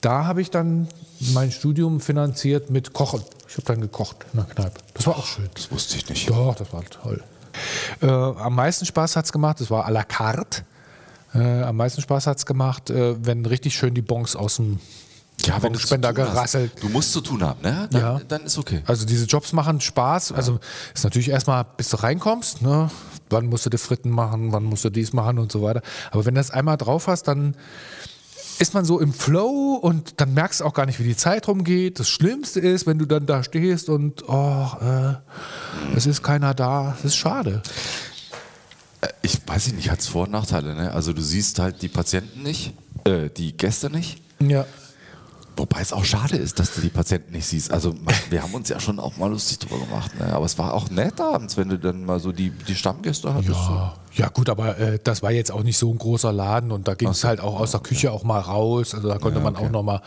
Da 0.00 0.26
habe 0.26 0.40
ich 0.42 0.50
dann 0.50 0.88
mein 1.32 1.50
Studium 1.50 2.00
finanziert 2.00 2.70
mit 2.70 2.92
Kochen. 2.92 3.22
Ich 3.48 3.54
habe 3.54 3.66
dann 3.66 3.80
gekocht 3.80 4.26
in 4.32 4.40
der 4.40 4.46
Kneipe. 4.46 4.80
Das 4.94 5.06
war 5.06 5.16
auch 5.16 5.26
schön. 5.26 5.48
Das 5.54 5.70
wusste 5.70 5.96
ich 5.96 6.08
nicht. 6.08 6.28
Doch, 6.28 6.54
das 6.54 6.72
war 6.72 6.84
toll. 6.84 7.22
Äh, 8.02 8.06
am 8.06 8.54
meisten 8.54 8.84
Spaß 8.84 9.16
hat 9.16 9.24
es 9.26 9.32
gemacht, 9.32 9.60
das 9.60 9.70
war 9.70 9.86
à 9.86 9.90
la 9.90 10.02
carte. 10.04 10.62
Äh, 11.34 11.62
am 11.62 11.76
meisten 11.76 12.02
Spaß 12.02 12.26
hat 12.26 12.38
es 12.38 12.46
gemacht, 12.46 12.90
äh, 12.90 13.14
wenn 13.24 13.46
richtig 13.46 13.74
schön 13.74 13.94
die 13.94 14.02
Bons 14.02 14.36
aus 14.36 14.56
dem 14.56 14.80
Ja, 15.46 15.62
wenn 15.62 15.72
du 15.72 15.78
hast. 15.78 16.14
gerasselt. 16.14 16.72
Du 16.80 16.88
musst 16.88 17.12
zu 17.12 17.20
tun 17.20 17.42
haben, 17.42 17.60
ne? 17.62 17.88
Dann, 17.90 18.00
Ja. 18.00 18.20
dann 18.28 18.42
ist 18.42 18.58
okay. 18.58 18.82
Also 18.86 19.04
diese 19.06 19.26
Jobs 19.26 19.52
machen 19.52 19.80
Spaß. 19.80 20.32
Also 20.32 20.58
ist 20.94 21.04
natürlich 21.04 21.28
erstmal, 21.30 21.64
bis 21.76 21.88
du 21.90 21.96
reinkommst, 21.96 22.62
ne? 22.62 22.90
wann 23.30 23.46
musst 23.46 23.66
du 23.66 23.70
die 23.70 23.78
Fritten 23.78 24.10
machen, 24.10 24.52
wann 24.52 24.64
musst 24.64 24.84
du 24.84 24.90
dies 24.90 25.12
machen 25.12 25.38
und 25.38 25.50
so 25.50 25.62
weiter. 25.62 25.82
Aber 26.12 26.24
wenn 26.24 26.34
du 26.34 26.40
das 26.40 26.50
einmal 26.50 26.76
drauf 26.76 27.08
hast, 27.08 27.24
dann 27.26 27.56
ist 28.60 28.74
man 28.74 28.84
so 28.84 29.00
im 29.00 29.12
Flow 29.12 29.74
und 29.82 30.20
dann 30.20 30.34
merkst 30.34 30.60
du 30.60 30.64
auch 30.66 30.74
gar 30.74 30.86
nicht, 30.86 31.00
wie 31.00 31.04
die 31.04 31.16
Zeit 31.16 31.48
rumgeht. 31.48 31.98
Das 31.98 32.08
Schlimmste 32.08 32.60
ist, 32.60 32.86
wenn 32.86 32.98
du 32.98 33.06
dann 33.06 33.26
da 33.26 33.42
stehst 33.42 33.88
und 33.88 34.28
oh, 34.28 34.68
äh, 34.80 35.14
es 35.96 36.06
ist 36.06 36.22
keiner 36.22 36.54
da. 36.54 36.92
Das 36.96 37.06
ist 37.06 37.16
schade. 37.16 37.62
Ich 39.22 39.40
weiß 39.46 39.72
nicht, 39.72 39.90
hat 39.90 40.00
es 40.00 40.06
Vor- 40.08 40.24
und 40.24 40.30
Nachteile, 40.32 40.74
ne? 40.74 40.92
Also 40.92 41.12
du 41.12 41.20
siehst 41.20 41.58
halt 41.58 41.82
die 41.82 41.88
Patienten 41.88 42.42
nicht, 42.42 42.72
äh, 43.04 43.28
die 43.30 43.56
Gäste 43.56 43.90
nicht. 43.90 44.20
Ja. 44.38 44.64
Wobei 45.56 45.80
es 45.80 45.92
auch 45.92 46.04
schade 46.04 46.36
ist, 46.36 46.58
dass 46.58 46.74
du 46.74 46.80
die 46.80 46.88
Patienten 46.88 47.32
nicht 47.32 47.46
siehst. 47.46 47.70
Also 47.70 47.94
wir 48.30 48.42
haben 48.42 48.54
uns 48.54 48.68
ja 48.68 48.80
schon 48.80 48.98
auch 48.98 49.16
mal 49.16 49.30
lustig 49.30 49.60
drüber 49.60 49.78
gemacht. 49.84 50.18
Ne? 50.18 50.32
Aber 50.32 50.44
es 50.46 50.58
war 50.58 50.74
auch 50.74 50.90
nett 50.90 51.20
abends, 51.20 51.56
wenn 51.56 51.68
du 51.68 51.78
dann 51.78 52.04
mal 52.04 52.18
so 52.18 52.32
die, 52.32 52.50
die 52.50 52.74
Stammgäste 52.74 53.32
hattest. 53.32 53.50
Ja, 53.50 53.94
ja 54.14 54.28
gut, 54.28 54.48
aber 54.48 54.78
äh, 54.78 54.98
das 55.02 55.22
war 55.22 55.30
jetzt 55.30 55.52
auch 55.52 55.62
nicht 55.62 55.78
so 55.78 55.90
ein 55.92 55.98
großer 55.98 56.32
Laden 56.32 56.72
und 56.72 56.88
da 56.88 56.94
ging 56.94 57.08
es 57.08 57.22
halt 57.22 57.40
auch 57.40 57.60
aus 57.60 57.70
der 57.70 57.80
Küche 57.80 58.10
auch 58.10 58.24
mal 58.24 58.40
raus. 58.40 58.94
Also 58.94 59.08
da 59.08 59.18
konnte 59.18 59.40
man 59.40 59.54
auch 59.54 59.70
noch 59.70 59.82
mal 59.84 60.02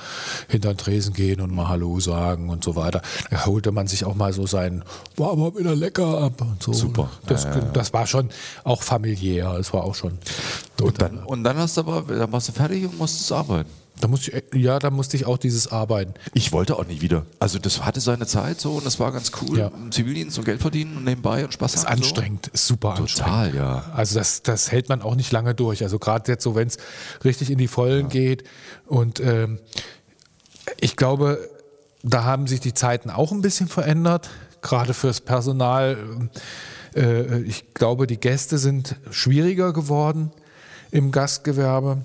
hinter 0.49 0.73
den 0.73 0.77
Tresen 0.77 1.13
gehen 1.13 1.39
und 1.39 1.53
mal 1.53 1.69
Hallo 1.69 1.99
sagen 1.99 2.49
und 2.49 2.63
so 2.63 2.75
weiter. 2.75 3.01
Da 3.29 3.45
holte 3.45 3.71
man 3.71 3.87
sich 3.87 4.03
auch 4.03 4.15
mal 4.15 4.33
so 4.33 4.47
sein, 4.47 4.83
war 5.15 5.31
aber 5.31 5.57
wieder 5.57 5.75
lecker 5.75 6.23
ab 6.23 6.41
und 6.41 6.61
so. 6.61 6.73
Super. 6.73 7.09
Das, 7.25 7.47
das 7.73 7.93
war 7.93 8.05
schon 8.05 8.29
auch 8.63 8.81
familiär. 8.81 9.53
Es 9.59 9.73
war 9.73 9.83
auch 9.83 9.95
schon. 9.95 10.17
Und, 10.81 11.01
dann, 11.01 11.19
und 11.19 11.43
dann 11.43 11.57
hast 11.57 11.77
du 11.77 11.81
aber, 11.81 12.01
dann 12.01 12.31
warst 12.31 12.49
du 12.49 12.51
fertig 12.51 12.85
und 12.85 12.97
musstest 12.97 13.31
arbeiten. 13.31 13.69
Da 13.99 14.07
musste 14.07 14.31
ich, 14.31 14.61
ja, 14.61 14.77
da 14.77 14.91
musste 14.91 15.17
ich 15.17 15.25
auch 15.25 15.37
dieses 15.37 15.71
Arbeiten. 15.71 16.13
Ich 16.33 16.51
wollte 16.51 16.75
auch 16.77 16.85
nicht 16.85 17.01
wieder. 17.01 17.25
Also 17.39 17.57
das 17.57 17.83
hatte 17.83 17.99
seine 17.99 18.27
Zeit 18.27 18.61
so 18.61 18.73
und 18.73 18.85
das 18.85 18.99
war 18.99 19.11
ganz 19.11 19.31
cool. 19.41 19.57
Ja. 19.57 19.71
Zivildienst 19.89 20.37
und 20.37 20.45
Geld 20.45 20.61
verdienen 20.61 20.97
und 20.97 21.03
nebenbei 21.05 21.43
und 21.43 21.53
Spaß 21.53 21.71
Das 21.71 21.81
ist 21.81 21.87
haben. 21.89 21.97
anstrengend, 21.97 22.47
ist 22.47 22.67
super 22.67 22.95
So. 22.95 23.03
anstrengend. 23.03 23.53
Total, 23.53 23.55
ja. 23.55 23.85
Also 23.95 24.19
das, 24.19 24.43
das 24.43 24.71
hält 24.71 24.89
man 24.89 25.01
auch 25.01 25.15
nicht 25.15 25.31
lange 25.31 25.55
durch. 25.55 25.81
Also 25.83 25.97
gerade 25.97 26.31
jetzt 26.31 26.43
so, 26.43 26.53
wenn 26.53 26.67
es 26.67 26.77
richtig 27.23 27.49
in 27.49 27.57
die 27.57 27.67
Vollen 27.67 28.07
geht. 28.09 28.43
Und 28.85 29.19
ähm, 29.19 29.59
ich 30.79 30.95
glaube, 30.95 31.39
da 32.03 32.23
haben 32.23 32.45
sich 32.45 32.59
die 32.59 32.73
Zeiten 32.75 33.09
auch 33.09 33.31
ein 33.31 33.41
bisschen 33.41 33.67
verändert, 33.67 34.29
gerade 34.61 34.93
fürs 34.93 35.21
Personal. 35.21 36.29
Äh, 36.95 37.41
ich 37.41 37.73
glaube, 37.73 38.05
die 38.05 38.19
Gäste 38.19 38.57
sind 38.59 38.95
schwieriger 39.09 39.73
geworden 39.73 40.31
im 40.91 41.11
Gastgewerbe. 41.11 41.97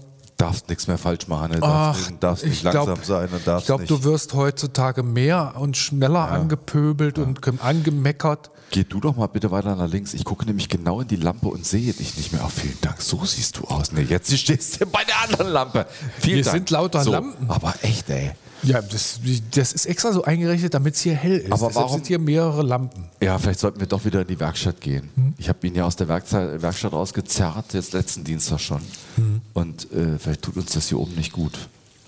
Darfst 0.43 0.69
nichts 0.69 0.87
mehr 0.87 0.99
falsch 0.99 1.29
machen, 1.29 1.53
ne? 1.53 1.59
Ach, 1.63 1.69
darfst, 1.95 2.11
nicht- 2.11 2.23
darfst 2.23 2.45
ich 2.45 2.51
nicht 2.51 2.63
langsam 2.65 2.85
glaub- 2.87 3.05
sein 3.05 3.29
und 3.31 3.39
Ich 3.39 3.45
darfst 3.45 3.67
glaube, 3.67 3.83
nicht. 3.83 3.91
du 3.91 4.05
wirst 4.05 4.35
heutzutage 4.35 5.03
mehr 5.03 5.55
und 5.57 5.77
schneller 5.77 6.31
angepöbelt 6.31 7.19
und 7.19 7.43
ge- 7.43 7.55
angemeckert. 7.61 8.51
Geh 8.71 8.85
du 8.85 9.01
doch 9.01 9.17
mal 9.17 9.27
bitte 9.27 9.51
weiter 9.51 9.77
nach 9.77 9.89
links. 9.89 10.15
Ich 10.15 10.25
gucke 10.25 10.47
nämlich 10.47 10.69
genau 10.69 11.01
in 11.03 11.09
die 11.09 11.17
Lampe 11.17 11.49
und 11.49 11.67
sehe 11.67 11.93
dich 11.93 12.17
nicht 12.17 12.33
mehr. 12.33 12.43
Oh, 12.45 12.49
vielen 12.49 12.79
Dank. 12.81 13.03
So 13.03 13.23
siehst 13.25 13.59
du 13.59 13.65
aus. 13.65 13.93
Nee, 13.93 14.03
jetzt 14.03 14.33
stehst 14.39 14.81
du 14.81 14.87
bei 14.87 15.05
der 15.05 15.21
anderen 15.23 15.53
Lampe. 15.53 15.87
Vielen 16.21 16.37
Wir 16.37 16.45
Dank. 16.45 16.57
sind 16.57 16.71
lauter 16.71 17.03
so, 17.05 17.13
Lampen. 17.13 17.51
Aber 17.51 17.75
echt, 17.83 18.09
ey. 18.11 18.33
Ja, 18.63 18.81
das, 18.81 19.21
das 19.55 19.73
ist 19.73 19.87
extra 19.87 20.13
so 20.13 20.25
eingerichtet, 20.25 20.75
damit 20.75 20.95
es 20.95 21.01
hier 21.01 21.15
hell 21.15 21.39
ist. 21.39 21.47
Aber 21.47 21.69
Deshalb 21.69 21.75
warum- 21.75 21.95
sind 21.97 22.07
hier 22.07 22.19
mehrere 22.19 22.63
Lampen. 22.63 23.07
Ja, 23.21 23.39
vielleicht 23.39 23.61
sollten 23.61 23.81
wir 23.81 23.87
doch 23.87 24.05
wieder 24.05 24.23
in 24.23 24.29
die 24.29 24.39
Werkstatt 24.39 24.81
gehen. 24.81 25.11
Hm. 25.17 25.35
Ich 25.39 25.49
habe 25.49 25.67
ihn 25.67 25.75
ja 25.75 25.85
aus 25.85 25.97
der 25.97 26.09
Werkstatt, 26.09 26.63
Werkstatt 26.63 26.93
rausgezerrt, 26.93 27.75
jetzt 27.75 27.93
letzten 27.93 28.25
Dienstag 28.25 28.61
schon. 28.61 28.81
Hm. 29.17 29.41
Und 29.53 29.91
äh, 29.93 30.19
vielleicht 30.19 30.43
tut 30.43 30.57
uns 30.57 30.73
das 30.73 30.89
hier 30.89 30.99
oben 30.99 31.15
nicht 31.15 31.33
gut. 31.33 31.59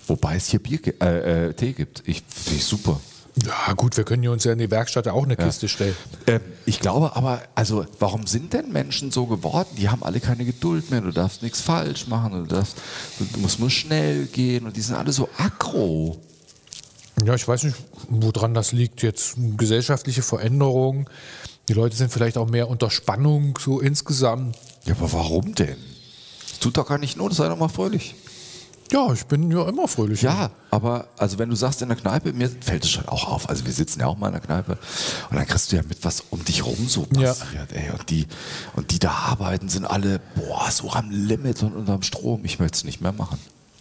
Wobei 0.07 0.35
es 0.35 0.47
hier 0.47 0.59
Bier, 0.59 0.79
äh, 1.01 1.47
äh, 1.47 1.53
Tee 1.53 1.73
gibt. 1.73 2.03
Ich 2.05 2.23
finde 2.29 2.57
ich 2.59 2.65
super. 2.65 2.99
Ja, 3.43 3.73
gut, 3.73 3.97
wir 3.97 4.05
können 4.05 4.21
hier 4.21 4.31
uns 4.31 4.45
ja 4.45 4.53
in 4.53 4.59
die 4.59 4.71
Werkstatt 4.71 5.09
auch 5.09 5.25
eine 5.25 5.35
Kiste 5.35 5.67
stellen. 5.67 5.95
Ähm, 6.25 6.39
ich 6.65 6.79
glaube 6.79 7.17
aber, 7.17 7.41
also 7.53 7.85
warum 7.99 8.25
sind 8.27 8.53
denn 8.53 8.71
Menschen 8.71 9.11
so 9.11 9.25
geworden? 9.25 9.67
Die 9.77 9.89
haben 9.89 10.03
alle 10.03 10.21
keine 10.21 10.45
Geduld 10.45 10.89
mehr. 10.89 11.01
Du 11.01 11.11
darfst 11.11 11.41
nichts 11.43 11.59
falsch 11.59 12.07
machen. 12.07 12.47
Du, 12.47 12.55
darfst, 12.55 12.77
du 13.33 13.39
musst 13.41 13.59
nur 13.59 13.69
schnell 13.69 14.27
gehen. 14.27 14.65
Und 14.65 14.77
die 14.77 14.81
sind 14.81 14.95
alle 14.95 15.11
so 15.11 15.27
aggro. 15.37 16.17
Ja, 17.23 17.33
ich 17.35 17.47
weiß 17.47 17.63
nicht, 17.63 17.77
woran 18.09 18.53
das 18.53 18.71
liegt. 18.71 19.01
Jetzt 19.01 19.35
gesellschaftliche 19.57 20.21
Veränderungen. 20.21 21.07
Die 21.69 21.73
Leute 21.73 21.95
sind 21.95 22.11
vielleicht 22.11 22.37
auch 22.37 22.49
mehr 22.49 22.69
unter 22.69 22.89
Spannung, 22.91 23.57
so 23.59 23.79
insgesamt. 23.79 24.57
Ja, 24.85 24.93
aber 24.95 25.11
warum 25.13 25.55
denn? 25.55 25.77
Tut 26.59 26.77
doch 26.77 26.87
gar 26.87 26.97
nicht 26.97 27.17
not, 27.17 27.33
sei 27.33 27.47
doch 27.47 27.57
mal 27.57 27.69
fröhlich. 27.69 28.15
Ja, 28.91 29.11
ich 29.11 29.25
bin 29.25 29.49
ja 29.49 29.67
immer 29.67 29.87
fröhlich. 29.87 30.21
Ja, 30.21 30.51
aber 30.69 31.07
also 31.17 31.39
wenn 31.39 31.49
du 31.49 31.55
sagst 31.55 31.81
in 31.81 31.87
der 31.89 31.97
Kneipe, 31.97 32.33
mir 32.33 32.49
fällt 32.49 32.83
es 32.83 32.91
schon 32.91 33.07
auch 33.07 33.27
auf. 33.27 33.49
Also 33.49 33.65
wir 33.65 33.73
sitzen 33.73 34.01
ja 34.01 34.05
auch 34.05 34.17
mal 34.17 34.27
in 34.27 34.33
der 34.33 34.41
Kneipe 34.41 34.77
und 35.31 35.37
dann 35.37 35.47
kriegst 35.47 35.71
du 35.71 35.75
ja 35.77 35.81
mit, 35.81 36.03
was 36.05 36.23
um 36.29 36.45
dich 36.45 36.63
rum 36.63 36.87
so 36.87 37.07
Ja. 37.17 37.33
passiert. 37.33 37.71
Ey. 37.73 37.89
Und, 37.89 38.09
die, 38.11 38.27
und 38.75 38.91
die 38.91 38.99
da 38.99 39.09
arbeiten, 39.11 39.69
sind 39.69 39.85
alle, 39.85 40.21
boah, 40.35 40.69
so 40.69 40.91
am 40.91 41.09
Limit 41.09 41.63
und 41.63 41.73
unterm 41.75 42.03
Strom. 42.03 42.45
Ich 42.45 42.59
möchte 42.59 42.75
es 42.77 42.83
nicht 42.83 43.01
mehr 43.01 43.11
machen. 43.11 43.39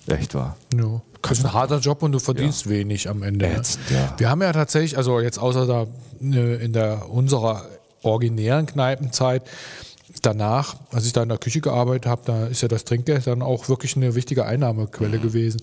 Echt 0.08 0.34
wahr. 0.34 0.56
Ja. 0.74 1.00
Das 1.22 1.38
ist 1.38 1.44
ein 1.46 1.52
harter 1.54 1.78
Job 1.78 2.02
und 2.02 2.12
du 2.12 2.18
verdienst 2.18 2.68
wenig 2.68 3.08
am 3.08 3.22
Ende. 3.22 3.46
ne? 3.46 3.56
Ätzend, 3.56 3.90
ja. 3.90 4.14
Wir 4.18 4.28
haben 4.28 4.42
ja 4.42 4.52
tatsächlich, 4.52 4.98
also 4.98 5.20
jetzt 5.20 5.38
außer 5.38 5.66
da 5.66 5.86
äh, 6.22 6.62
in 6.64 6.72
der 6.74 7.08
unserer 7.10 7.64
originären 8.02 8.66
Kneipenzeit, 8.66 9.42
danach, 10.20 10.76
als 10.92 11.06
ich 11.06 11.12
da 11.14 11.22
in 11.22 11.30
der 11.30 11.38
Küche 11.38 11.60
gearbeitet 11.62 12.06
habe, 12.06 12.22
da 12.26 12.46
ist 12.46 12.60
ja 12.60 12.68
das 12.68 12.84
Trinkgeld 12.84 13.26
dann 13.26 13.40
auch 13.42 13.68
wirklich 13.70 13.96
eine 13.96 14.14
wichtige 14.14 14.42
Mhm. 14.42 14.48
Einnahmequelle 14.48 15.18
gewesen. 15.18 15.62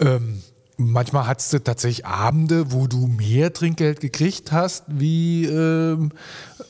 Ähm, 0.00 0.42
manchmal 0.76 1.26
hattest 1.28 1.52
du 1.52 1.62
tatsächlich 1.62 2.04
Abende, 2.04 2.72
wo 2.72 2.88
du 2.88 3.06
mehr 3.06 3.52
Trinkgeld 3.52 4.00
gekriegt 4.00 4.50
hast 4.50 4.82
wie 4.88 5.46
ähm, 5.46 6.10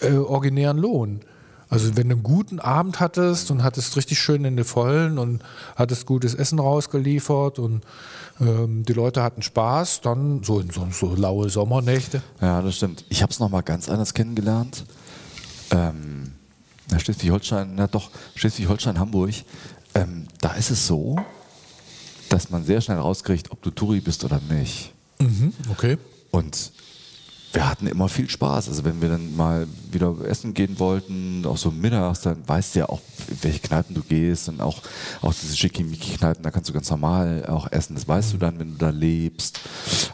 äh, 0.01 0.13
originären 0.13 0.77
Lohn. 0.79 1.21
Also 1.71 1.97
wenn 1.97 2.09
du 2.09 2.15
einen 2.15 2.23
guten 2.23 2.61
Abend 2.61 2.99
hattest 3.01 3.51
und 3.51 3.63
hattest 3.63 3.97
richtig 3.97 4.19
schön 4.19 4.45
in 4.45 4.57
den 4.57 4.65
Vollen 4.65 5.19
und 5.19 5.43
hattest 5.77 6.07
gutes 6.07 6.35
Essen 6.35 6.59
rausgeliefert 6.59 7.59
und 7.59 7.83
ähm, 8.41 8.85
die 8.85 8.95
Leute 8.95 9.23
hatten 9.23 9.43
Spaß, 9.43 10.01
dann 10.01 10.43
so 10.43 10.61
in 10.61 10.71
so, 10.71 10.87
so 10.91 11.15
laue 11.15 11.51
Sommernächte. 11.51 12.23
Ja, 12.41 12.63
das 12.63 12.77
stimmt. 12.77 13.05
Ich 13.11 13.23
habe 13.23 13.33
es 13.33 13.39
nochmal 13.39 13.63
ganz 13.63 13.89
anders 13.89 14.15
kennengelernt. 14.15 14.85
Ähm, 15.71 16.33
Schleswig-Holstein, 16.97 17.75
na 17.75 17.87
doch, 17.87 18.11
Schleswig-Holstein, 18.35 18.99
Hamburg. 18.99 19.35
Ähm, 19.95 20.27
da 20.41 20.55
ist 20.55 20.71
es 20.71 20.87
so, 20.87 21.17
dass 22.31 22.49
man 22.49 22.65
sehr 22.65 22.81
schnell 22.81 22.99
rauskriegt, 22.99 23.51
ob 23.51 23.61
du 23.63 23.71
Touri 23.71 24.01
bist 24.01 24.25
oder 24.25 24.41
nicht. 24.49 24.93
Okay. 25.71 25.99
Und 26.31 26.73
wir 27.53 27.69
hatten 27.69 27.87
immer 27.87 28.09
viel 28.09 28.29
Spaß. 28.29 28.69
Also 28.69 28.85
wenn 28.85 29.01
wir 29.01 29.09
dann 29.09 29.37
mal 29.37 29.67
wieder 29.91 30.15
essen 30.25 30.53
gehen 30.55 30.79
wollten, 30.79 31.45
auch 31.47 31.57
so 31.57 31.71
mittags, 31.71 32.21
dann 32.21 32.47
weißt 32.47 32.75
du 32.75 32.79
ja 32.81 32.89
auch, 32.89 33.01
in 33.29 33.39
welche 33.43 33.61
Kneipen 33.61 33.95
du 33.95 34.03
gehst 34.03 34.49
und 34.49 34.61
auch, 34.61 34.83
auch 35.23 35.33
diese 35.33 35.57
Schickimicki-Kneipen, 35.57 36.43
da 36.43 36.51
kannst 36.51 36.69
du 36.69 36.73
ganz 36.75 36.91
normal 36.91 37.47
auch 37.47 37.71
essen. 37.73 37.95
Das 37.95 38.07
weißt 38.07 38.35
du 38.35 38.37
dann, 38.37 38.59
wenn 38.59 38.73
du 38.73 38.79
da 38.79 38.91
lebst. 38.91 39.61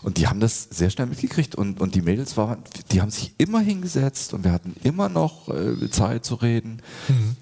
Und 0.02 0.18
die 0.18 0.28
haben 0.28 0.40
das 0.40 0.68
sehr 0.70 0.90
schnell 0.90 1.06
mitgekriegt 1.06 1.54
und, 1.54 1.80
und 1.80 1.94
die 1.94 2.02
Mädels 2.02 2.36
waren, 2.36 2.58
die 2.92 3.00
haben 3.00 3.10
sich 3.10 3.34
immer 3.38 3.60
hingesetzt 3.60 4.32
und 4.32 4.44
wir 4.44 4.52
hatten 4.52 4.74
immer 4.82 5.08
noch 5.08 5.48
äh, 5.48 5.90
Zeit 5.90 6.24
zu 6.24 6.36
reden. 6.36 6.82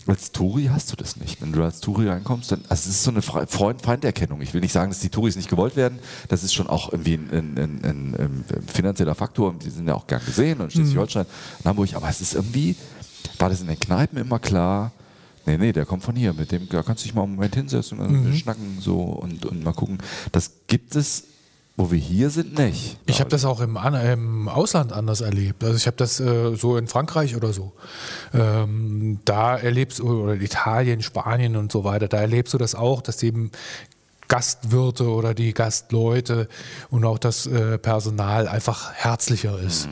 Als 0.06 0.32
Touri 0.32 0.70
hast 0.72 0.90
du 0.92 0.96
das 0.96 1.16
nicht. 1.16 1.42
Wenn 1.42 1.52
du 1.52 1.62
als 1.62 1.80
Touri 1.80 2.08
reinkommst, 2.08 2.50
dann, 2.52 2.60
also 2.68 2.88
es 2.88 2.96
ist 2.96 3.02
so 3.02 3.10
eine 3.10 3.20
Fre- 3.20 3.46
Freund-Feinderkennung. 3.46 4.40
Ich 4.40 4.54
will 4.54 4.60
nicht 4.60 4.72
sagen, 4.72 4.90
dass 4.90 5.00
die 5.00 5.10
Touris 5.10 5.36
nicht 5.36 5.50
gewollt 5.50 5.76
werden. 5.76 5.98
Das 6.28 6.42
ist 6.42 6.54
schon 6.54 6.66
auch 6.66 6.92
irgendwie 6.92 7.14
ein, 7.14 7.30
ein, 7.30 7.58
ein, 7.58 7.84
ein, 7.84 8.14
ein 8.18 8.44
finanzieller 8.66 9.14
Faktor. 9.14 9.54
Die 9.62 9.70
sind 9.70 9.81
ja 9.86 9.94
auch 9.94 10.06
gern 10.06 10.22
gesehen 10.24 10.60
und 10.60 10.72
Schleswig-Holstein, 10.72 11.26
in 11.60 11.64
Hamburg. 11.64 11.94
Aber 11.94 12.08
es 12.08 12.20
ist 12.20 12.34
irgendwie, 12.34 12.76
war 13.38 13.48
das 13.48 13.60
in 13.60 13.66
den 13.66 13.78
Kneipen 13.78 14.18
immer 14.18 14.38
klar, 14.38 14.92
nee, 15.46 15.58
nee, 15.58 15.72
der 15.72 15.86
kommt 15.86 16.02
von 16.02 16.16
hier. 16.16 16.32
Mit 16.32 16.52
dem 16.52 16.68
da 16.68 16.82
kannst 16.82 17.02
du 17.02 17.08
dich 17.08 17.14
mal 17.14 17.22
einen 17.22 17.34
Moment 17.34 17.54
hinsetzen 17.54 17.98
und 17.98 18.12
dann 18.12 18.34
schnacken 18.34 18.78
so 18.80 19.00
und, 19.00 19.46
und 19.46 19.62
mal 19.64 19.72
gucken. 19.72 19.98
Das 20.32 20.52
gibt 20.66 20.96
es, 20.96 21.24
wo 21.76 21.90
wir 21.90 21.98
hier 21.98 22.30
sind, 22.30 22.58
nicht. 22.58 22.98
Ich 23.06 23.20
habe 23.20 23.30
das 23.30 23.44
auch 23.44 23.60
im, 23.60 23.76
im 23.76 24.48
Ausland 24.48 24.92
anders 24.92 25.20
erlebt. 25.22 25.64
Also 25.64 25.76
ich 25.76 25.86
habe 25.86 25.96
das 25.96 26.20
äh, 26.20 26.54
so 26.54 26.76
in 26.76 26.86
Frankreich 26.86 27.34
oder 27.34 27.52
so. 27.52 27.72
Ähm, 28.34 29.20
da 29.24 29.56
erlebst 29.56 30.00
du, 30.00 30.24
oder 30.24 30.34
Italien, 30.34 31.02
Spanien 31.02 31.56
und 31.56 31.72
so 31.72 31.84
weiter, 31.84 32.08
da 32.08 32.18
erlebst 32.18 32.52
du 32.52 32.58
das 32.58 32.74
auch, 32.74 33.00
dass 33.00 33.22
eben 33.22 33.50
Gastwirte 34.36 35.08
oder 35.10 35.34
die 35.34 35.52
Gastleute 35.52 36.48
und 36.88 37.04
auch 37.04 37.18
das 37.18 37.44
äh, 37.46 37.76
Personal 37.76 38.48
einfach 38.48 38.90
herzlicher 38.94 39.58
ist. 39.60 39.90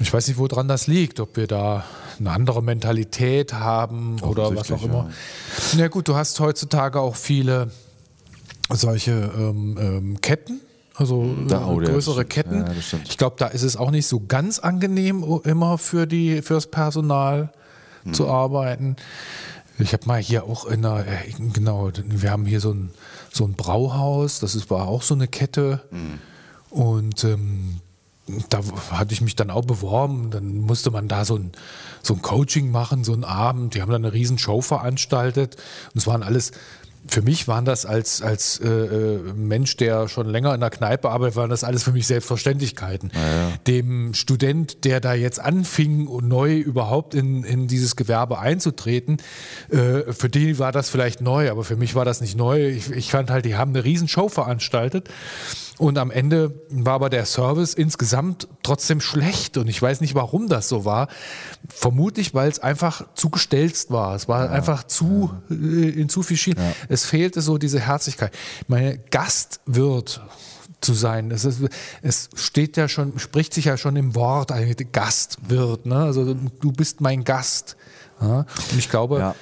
Ich 0.00 0.12
weiß 0.12 0.28
nicht, 0.28 0.36
woran 0.36 0.68
das 0.68 0.86
liegt, 0.86 1.18
ob 1.18 1.38
wir 1.38 1.46
da 1.46 1.84
eine 2.20 2.30
andere 2.30 2.62
Mentalität 2.62 3.54
haben 3.54 4.20
oder 4.20 4.54
was 4.54 4.70
auch 4.70 4.82
immer. 4.82 5.08
Na 5.72 5.80
ja, 5.80 5.88
gut, 5.88 6.08
du 6.08 6.14
hast 6.14 6.38
heutzutage 6.40 7.00
auch 7.00 7.16
viele 7.16 7.70
solche 8.70 9.12
ähm, 9.12 9.78
ähm, 9.80 10.20
Ketten, 10.20 10.60
also 10.94 11.34
Da- 11.48 11.62
äh, 11.62 11.64
oh, 11.64 11.80
ja, 11.80 11.88
größere 11.90 12.16
stimmt. 12.26 12.30
Ketten. 12.30 12.66
Ja, 12.66 13.00
ich 13.02 13.16
glaube, 13.16 13.36
da 13.38 13.46
ist 13.46 13.62
es 13.62 13.78
auch 13.78 13.90
nicht 13.90 14.06
so 14.08 14.20
ganz 14.28 14.58
angenehm 14.58 15.24
immer 15.44 15.78
für 15.78 16.06
die 16.06 16.42
fürs 16.42 16.66
Personal 16.66 17.50
Hm. 18.04 18.14
zu 18.14 18.28
arbeiten. 18.28 18.94
Ich 19.78 19.92
habe 19.92 20.06
mal 20.06 20.20
hier 20.20 20.44
auch 20.44 20.66
in 20.66 20.84
einer, 20.84 21.06
äh, 21.06 21.32
genau, 21.52 21.90
wir 22.04 22.30
haben 22.30 22.46
hier 22.46 22.60
so 22.60 22.72
ein, 22.72 22.90
so 23.32 23.44
ein 23.44 23.54
Brauhaus, 23.54 24.40
das 24.40 24.54
ist, 24.54 24.70
war 24.70 24.88
auch 24.88 25.02
so 25.02 25.14
eine 25.14 25.28
Kette. 25.28 25.82
Hm. 25.90 26.18
Und 26.70 27.24
ähm, 27.24 27.80
da 28.50 28.60
hatte 28.90 29.12
ich 29.12 29.20
mich 29.20 29.36
dann 29.36 29.50
auch 29.50 29.64
beworben. 29.64 30.30
Dann 30.30 30.58
musste 30.58 30.90
man 30.90 31.08
da 31.08 31.24
so 31.24 31.36
ein, 31.36 31.52
so 32.02 32.14
ein 32.14 32.22
Coaching 32.22 32.70
machen, 32.70 33.04
so 33.04 33.12
einen 33.12 33.24
Abend. 33.24 33.74
Die 33.74 33.82
haben 33.82 33.90
dann 33.90 34.04
eine 34.04 34.12
riesen 34.12 34.38
Show 34.38 34.60
veranstaltet. 34.60 35.56
Und 35.94 35.98
es 35.98 36.06
waren 36.06 36.22
alles, 36.22 36.52
für 37.08 37.22
mich 37.22 37.48
waren 37.48 37.64
das 37.64 37.86
als, 37.86 38.22
als 38.22 38.60
äh, 38.60 38.68
äh, 38.68 39.18
Mensch, 39.34 39.76
der 39.76 40.08
schon 40.08 40.28
länger 40.28 40.54
in 40.54 40.60
der 40.60 40.70
Kneipe 40.70 41.10
arbeitet, 41.10 41.36
waren 41.36 41.50
das 41.50 41.64
alles 41.64 41.82
für 41.82 41.92
mich 41.92 42.06
Selbstverständlichkeiten. 42.06 43.10
Dem 43.66 44.14
Student, 44.14 44.84
der 44.84 45.00
da 45.00 45.14
jetzt 45.14 45.40
anfing, 45.40 46.08
neu 46.26 46.56
überhaupt 46.56 47.14
in, 47.14 47.44
in 47.44 47.66
dieses 47.66 47.96
Gewerbe 47.96 48.38
einzutreten, 48.38 49.18
äh, 49.70 50.12
für 50.12 50.28
die 50.28 50.58
war 50.58 50.72
das 50.72 50.90
vielleicht 50.90 51.20
neu, 51.20 51.50
aber 51.50 51.64
für 51.64 51.76
mich 51.76 51.94
war 51.94 52.04
das 52.04 52.20
nicht 52.20 52.36
neu. 52.36 52.68
Ich, 52.68 52.90
ich 52.90 53.10
fand 53.10 53.30
halt, 53.30 53.44
die 53.44 53.56
haben 53.56 53.70
eine 53.70 53.84
riesen 53.84 54.08
Show 54.08 54.28
veranstaltet. 54.28 55.08
Und 55.78 55.96
am 55.98 56.10
Ende 56.10 56.52
war 56.70 56.94
aber 56.94 57.08
der 57.08 57.24
Service 57.24 57.72
insgesamt 57.74 58.48
trotzdem 58.62 59.00
schlecht. 59.00 59.56
Und 59.56 59.68
ich 59.68 59.80
weiß 59.80 60.00
nicht, 60.00 60.14
warum 60.14 60.48
das 60.48 60.68
so 60.68 60.84
war. 60.84 61.08
Vermutlich, 61.68 62.34
weil 62.34 62.50
es 62.50 62.58
einfach 62.58 63.06
zu 63.14 63.30
gestelzt 63.30 63.90
war. 63.90 64.14
Es 64.16 64.28
war 64.28 64.50
einfach 64.50 64.84
zu, 64.84 65.32
äh, 65.50 65.54
in 65.54 66.08
zu 66.08 66.22
viel 66.22 66.36
Schienen. 66.36 66.60
Es 66.88 67.04
fehlte 67.04 67.40
so 67.42 67.58
diese 67.58 67.80
Herzlichkeit. 67.80 68.32
Meine 68.66 68.98
Gastwirt 68.98 70.20
zu 70.80 70.94
sein. 70.94 71.30
Es, 71.30 71.44
ist, 71.44 71.60
es 72.02 72.28
steht 72.34 72.76
ja 72.76 72.88
schon, 72.88 73.18
spricht 73.18 73.54
sich 73.54 73.66
ja 73.66 73.76
schon 73.76 73.96
im 73.96 74.14
Wort, 74.14 74.52
ein 74.52 74.74
Gastwirt. 74.92 75.86
Ne? 75.86 75.96
Also 75.96 76.34
du 76.34 76.72
bist 76.72 77.00
mein 77.00 77.24
Gast. 77.24 77.76
Ja? 78.20 78.46
Und 78.70 78.78
ich 78.78 78.90
glaube, 78.90 79.18
Ja. 79.18 79.34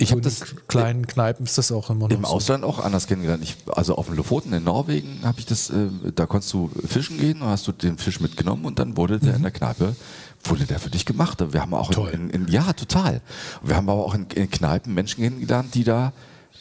Ich 0.00 0.08
so 0.10 0.12
hab 0.12 0.18
in 0.18 0.22
das- 0.24 0.44
kleinen 0.68 1.06
Kneipen 1.06 1.44
ist 1.44 1.58
das 1.58 1.72
auch 1.72 1.90
immer 1.90 2.08
noch 2.08 2.16
Im 2.16 2.22
so. 2.24 2.30
Ausland 2.30 2.64
auch 2.64 2.78
anders 2.78 3.06
kennengelernt. 3.08 3.42
Ich, 3.42 3.56
also 3.74 3.96
auf 3.96 4.06
den 4.06 4.16
Lofoten 4.16 4.52
in 4.52 4.62
Norwegen 4.64 5.20
habe 5.24 5.38
ich 5.40 5.46
das, 5.46 5.70
äh, 5.70 5.88
da 6.14 6.26
konntest 6.26 6.52
du 6.52 6.70
fischen 6.86 7.18
gehen, 7.18 7.42
hast 7.42 7.66
du 7.66 7.72
den 7.72 7.98
Fisch 7.98 8.20
mitgenommen 8.20 8.64
und 8.64 8.78
dann 8.78 8.96
wurde 8.96 9.18
der 9.18 9.34
in 9.34 9.42
der 9.42 9.50
Kneipe, 9.50 9.96
wurde 10.44 10.64
der 10.66 10.78
für 10.78 10.90
dich 10.90 11.04
gemacht. 11.04 11.42
Wir 11.52 11.60
haben 11.60 11.74
auch 11.74 11.90
Toll. 11.90 12.10
in, 12.10 12.30
in 12.30 12.46
ja, 12.48 12.72
total. 12.72 13.20
Wir 13.62 13.74
haben 13.76 13.88
aber 13.88 14.04
auch 14.04 14.14
in, 14.14 14.26
in 14.34 14.48
Kneipen 14.50 14.94
Menschen 14.94 15.22
kennengelernt, 15.22 15.74
die 15.74 15.82
da 15.84 16.12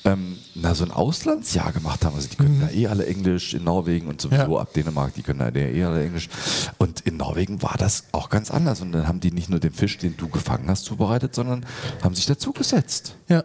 ähm, 0.06 0.38
na, 0.56 0.74
so 0.74 0.86
ein 0.86 0.92
Auslandsjahr 0.92 1.72
gemacht 1.74 2.06
haben. 2.06 2.16
Also 2.16 2.30
die 2.30 2.36
können 2.38 2.62
da 2.62 2.70
eh 2.70 2.88
alle 2.88 3.06
Englisch 3.06 3.54
in 3.54 3.64
Norwegen 3.64 4.08
und 4.08 4.22
sowieso 4.22 4.56
Ja. 4.56 4.60
ab 4.62 4.74
Dänemark, 4.74 5.14
die 5.16 5.22
können 5.24 5.40
da 5.40 5.50
eh 5.50 5.84
alle 5.84 6.04
Englisch. 6.06 6.30
Und 6.78 7.02
in 7.02 7.18
Norwegen 7.18 7.62
war 7.62 7.76
das 7.78 8.06
auch 8.14 8.30
ganz 8.30 8.50
anders. 8.52 8.82
Und 8.82 8.92
dann 8.94 9.08
haben 9.08 9.20
die 9.20 9.32
nicht 9.32 9.50
nur 9.50 9.60
den 9.60 9.74
Fisch, 9.74 9.98
den 9.98 10.16
du 10.18 10.30
gefangen 10.30 10.70
hast, 10.70 10.86
zubereitet, 10.86 11.36
sondern 11.36 11.66
haben 12.04 12.16
sich 12.16 12.26
dazugesetzt. 12.26 13.16
Ja. 13.28 13.44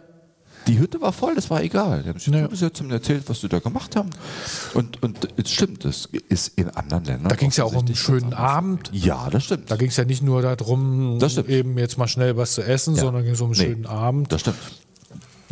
Die 0.67 0.79
Hütte 0.79 1.01
war 1.01 1.11
voll, 1.11 1.35
das 1.35 1.49
war 1.49 1.61
egal. 1.61 2.03
Die 2.03 2.09
haben 2.09 2.19
sich 2.19 2.33
Ja. 2.33 2.43
zugesetzt 2.43 2.79
und 2.79 2.89
erzählt, 2.89 3.23
was 3.27 3.41
sie 3.41 3.49
da 3.49 3.59
gemacht 3.59 3.97
haben. 3.97 4.09
Und, 4.73 5.03
und 5.03 5.27
es 5.35 5.51
stimmt, 5.51 5.83
das 5.83 6.07
ist 6.29 6.57
in 6.57 6.69
anderen 6.69 7.03
Ländern. 7.03 7.27
Da 7.27 7.35
ging 7.35 7.49
es 7.49 7.57
ja 7.57 7.65
auch 7.65 7.73
um 7.73 7.85
einen 7.85 7.95
schönen. 7.95 8.33
Abend. 8.33 8.89
Ja, 8.93 9.29
das 9.29 9.43
stimmt. 9.43 9.69
Da 9.69 9.75
ging 9.75 9.89
es 9.89 9.97
ja 9.97 10.05
nicht 10.05 10.23
nur 10.23 10.41
darum, 10.41 11.19
eben 11.49 11.77
jetzt 11.77 11.97
mal 11.97 12.07
schnell 12.07 12.37
was 12.37 12.53
zu 12.53 12.61
essen, 12.61 12.95
Ja. 12.95 13.01
sondern 13.01 13.23
ging 13.25 13.33
es 13.33 13.41
um 13.41 13.51
einen 13.51 13.59
Nee, 13.59 13.65
schönen 13.73 13.85
Abend. 13.87 14.31
Das 14.31 14.39
stimmt. 14.39 14.55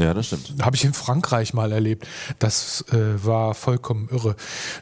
Ja, 0.01 0.13
das 0.15 0.27
stimmt. 0.27 0.55
Habe 0.63 0.75
ich 0.75 0.83
in 0.83 0.93
Frankreich 0.93 1.53
mal 1.53 1.71
erlebt. 1.71 2.07
Das 2.39 2.83
äh, 2.91 3.23
war 3.23 3.53
vollkommen 3.53 4.09
irre. 4.11 4.35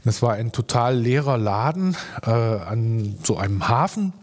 Das 0.06 0.22
war 0.22 0.34
ein 0.34 0.52
total 0.54 0.98
leerer 0.98 1.38
Laden 1.38 1.98
äh, 2.24 2.30
an 2.30 3.18
so 3.24 3.38
einem 3.38 3.68
Hafen. 3.68 4.14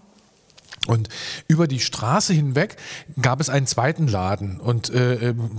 Und 0.87 1.09
über 1.49 1.67
die 1.67 1.81
Straße 1.81 2.33
hinweg 2.33 2.77
gab 3.21 3.41
es 3.41 3.49
einen 3.49 3.67
zweiten 3.67 4.07
Laden. 4.07 4.61
Und 4.61 4.91
äh, 4.91 5.31
ähm, 5.31 5.51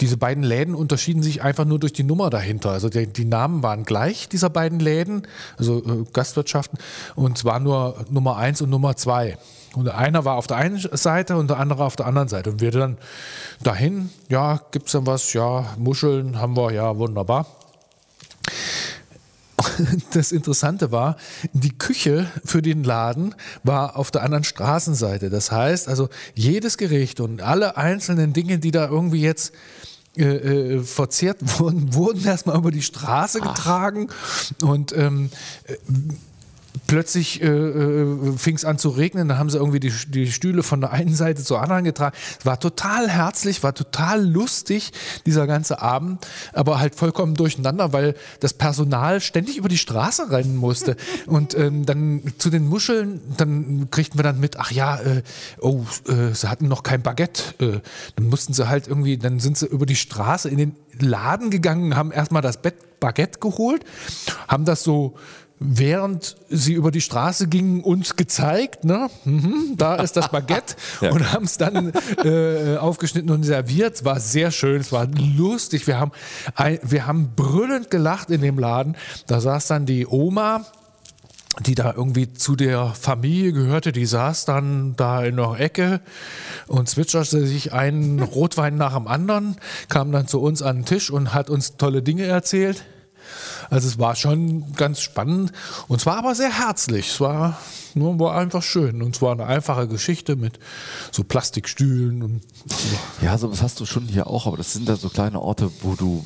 diese 0.00 0.16
beiden 0.16 0.42
Läden 0.42 0.74
unterschieden 0.74 1.22
sich 1.22 1.42
einfach 1.42 1.64
nur 1.64 1.78
durch 1.78 1.92
die 1.92 2.02
Nummer 2.02 2.30
dahinter. 2.30 2.70
Also 2.70 2.88
die, 2.88 3.06
die 3.06 3.24
Namen 3.24 3.62
waren 3.62 3.84
gleich, 3.84 4.28
dieser 4.28 4.50
beiden 4.50 4.80
Läden, 4.80 5.26
also 5.58 5.78
äh, 5.78 6.04
Gastwirtschaften. 6.12 6.78
Und 7.14 7.38
zwar 7.38 7.60
nur 7.60 8.04
Nummer 8.10 8.36
eins 8.36 8.60
und 8.62 8.70
Nummer 8.70 8.96
zwei. 8.96 9.38
Und 9.74 9.88
einer 9.88 10.24
war 10.24 10.36
auf 10.36 10.46
der 10.46 10.56
einen 10.56 10.78
Seite 10.78 11.36
und 11.36 11.48
der 11.48 11.58
andere 11.58 11.84
auf 11.84 11.94
der 11.94 12.06
anderen 12.06 12.28
Seite. 12.28 12.50
Und 12.50 12.60
wir 12.60 12.72
dann 12.72 12.98
dahin, 13.62 14.10
ja, 14.28 14.60
gibt 14.72 14.86
es 14.86 14.92
denn 14.92 15.06
was? 15.06 15.32
Ja, 15.32 15.66
Muscheln 15.78 16.40
haben 16.40 16.56
wir, 16.56 16.72
ja, 16.72 16.96
wunderbar. 16.96 17.46
Das 20.12 20.32
Interessante 20.32 20.92
war, 20.92 21.16
die 21.52 21.76
Küche 21.76 22.26
für 22.44 22.62
den 22.62 22.84
Laden 22.84 23.34
war 23.62 23.96
auf 23.96 24.10
der 24.10 24.22
anderen 24.22 24.44
Straßenseite. 24.44 25.30
Das 25.30 25.50
heißt, 25.50 25.88
also 25.88 26.08
jedes 26.34 26.78
Gericht 26.78 27.20
und 27.20 27.42
alle 27.42 27.76
einzelnen 27.76 28.32
Dinge, 28.32 28.58
die 28.58 28.70
da 28.70 28.88
irgendwie 28.88 29.22
jetzt 29.22 29.52
äh, 30.16 30.24
äh, 30.24 30.82
verzehrt 30.82 31.38
wurden, 31.60 31.94
wurden 31.94 32.24
erstmal 32.24 32.56
über 32.56 32.70
die 32.70 32.82
Straße 32.82 33.40
getragen 33.40 34.08
und 34.62 34.92
ähm, 34.92 35.30
plötzlich 36.86 37.42
äh, 37.42 37.46
äh, 37.46 38.32
fing 38.36 38.56
es 38.56 38.64
an 38.64 38.78
zu 38.78 38.90
regnen, 38.90 39.28
dann 39.28 39.38
haben 39.38 39.50
sie 39.50 39.58
irgendwie 39.58 39.80
die, 39.80 39.92
die 40.08 40.30
Stühle 40.30 40.62
von 40.62 40.80
der 40.80 40.92
einen 40.92 41.14
Seite 41.14 41.42
zur 41.42 41.60
anderen 41.62 41.84
getragen. 41.84 42.16
Es 42.38 42.46
war 42.46 42.58
total 42.58 43.08
herzlich, 43.08 43.62
war 43.62 43.74
total 43.74 44.24
lustig, 44.24 44.92
dieser 45.26 45.46
ganze 45.46 45.82
Abend, 45.82 46.26
aber 46.52 46.80
halt 46.80 46.94
vollkommen 46.94 47.34
durcheinander, 47.34 47.92
weil 47.92 48.14
das 48.40 48.54
Personal 48.54 49.20
ständig 49.20 49.56
über 49.56 49.68
die 49.68 49.78
Straße 49.78 50.30
rennen 50.30 50.56
musste. 50.56 50.96
Und 51.26 51.56
ähm, 51.56 51.86
dann 51.86 52.22
zu 52.38 52.50
den 52.50 52.66
Muscheln, 52.66 53.20
dann 53.36 53.88
kriegten 53.90 54.18
wir 54.18 54.22
dann 54.22 54.40
mit, 54.40 54.58
ach 54.58 54.70
ja, 54.70 54.98
äh, 55.00 55.22
oh, 55.60 55.84
äh, 56.08 56.34
sie 56.34 56.48
hatten 56.48 56.68
noch 56.68 56.82
kein 56.82 57.02
Baguette. 57.02 57.42
Äh, 57.58 57.80
dann 58.16 58.28
mussten 58.28 58.52
sie 58.52 58.68
halt 58.68 58.88
irgendwie, 58.88 59.16
dann 59.16 59.40
sind 59.40 59.58
sie 59.58 59.66
über 59.66 59.86
die 59.86 59.96
Straße 59.96 60.48
in 60.48 60.58
den 60.58 60.76
Laden 60.98 61.50
gegangen, 61.50 61.96
haben 61.96 62.12
erstmal 62.12 62.42
das 62.42 62.60
Bett 62.60 62.74
Baguette 63.00 63.40
geholt, 63.40 63.84
haben 64.46 64.64
das 64.64 64.84
so 64.84 65.16
während 65.60 66.36
sie 66.48 66.72
über 66.72 66.90
die 66.90 67.02
Straße 67.02 67.46
gingen, 67.46 67.82
uns 67.82 68.16
gezeigt, 68.16 68.84
ne? 68.84 69.10
Mhm, 69.24 69.74
da 69.76 69.96
ist 69.96 70.16
das 70.16 70.30
Baguette 70.30 70.74
Ja. 71.02 71.12
und 71.12 71.32
haben 71.32 71.44
es 71.44 71.58
dann 71.58 71.92
äh, 72.24 72.78
aufgeschnitten 72.78 73.30
und 73.30 73.42
serviert. 73.42 73.96
Es 73.96 74.04
war 74.04 74.18
sehr 74.20 74.50
schön, 74.50 74.80
es 74.80 74.90
war 74.90 75.06
lustig. 75.06 75.86
Wir 75.86 76.00
haben, 76.00 76.12
ein, 76.54 76.78
wir 76.82 77.06
haben 77.06 77.32
brüllend 77.36 77.90
gelacht 77.90 78.30
in 78.30 78.40
dem 78.40 78.58
Laden. 78.58 78.96
Da 79.26 79.40
saß 79.40 79.66
dann 79.66 79.84
die 79.84 80.06
Oma, 80.06 80.64
die 81.66 81.74
da 81.74 81.92
irgendwie 81.94 82.32
zu 82.32 82.56
der 82.56 82.86
Familie 82.94 83.52
gehörte, 83.52 83.92
die 83.92 84.06
saß 84.06 84.46
dann 84.46 84.94
da 84.96 85.22
in 85.24 85.36
der 85.36 85.60
Ecke 85.60 86.00
und 86.68 86.88
zwitscherte 86.88 87.46
sich 87.46 87.74
einen 87.74 88.20
Rotwein 88.22 88.76
nach 88.76 88.94
dem 88.94 89.06
anderen, 89.06 89.56
kam 89.90 90.10
dann 90.10 90.26
zu 90.26 90.40
uns 90.40 90.62
an 90.62 90.78
den 90.78 90.84
Tisch 90.86 91.10
und 91.10 91.34
hat 91.34 91.50
uns 91.50 91.76
tolle 91.76 92.02
Dinge 92.02 92.24
erzählt. 92.24 92.84
Also 93.68 93.88
es 93.88 93.98
war 93.98 94.16
schon 94.16 94.72
ganz 94.74 95.00
spannend 95.00 95.52
und 95.88 96.00
zwar 96.00 96.18
aber 96.18 96.34
sehr 96.34 96.58
herzlich. 96.58 97.10
Es 97.10 97.20
war, 97.20 97.58
nur 97.94 98.18
war 98.18 98.36
einfach 98.36 98.62
schön 98.62 99.02
und 99.02 99.16
es 99.16 99.22
war 99.22 99.32
eine 99.32 99.46
einfache 99.46 99.88
Geschichte 99.88 100.36
mit 100.36 100.58
so 101.12 101.24
Plastikstühlen 101.24 102.22
und 102.22 102.42
Ja, 103.22 103.36
sowas 103.38 103.62
hast 103.62 103.80
du 103.80 103.86
schon 103.86 104.06
hier 104.06 104.26
auch, 104.26 104.46
aber 104.46 104.56
das 104.56 104.72
sind 104.72 104.88
da 104.88 104.96
so 104.96 105.08
kleine 105.08 105.40
Orte, 105.40 105.70
wo 105.82 105.94
du 105.94 106.24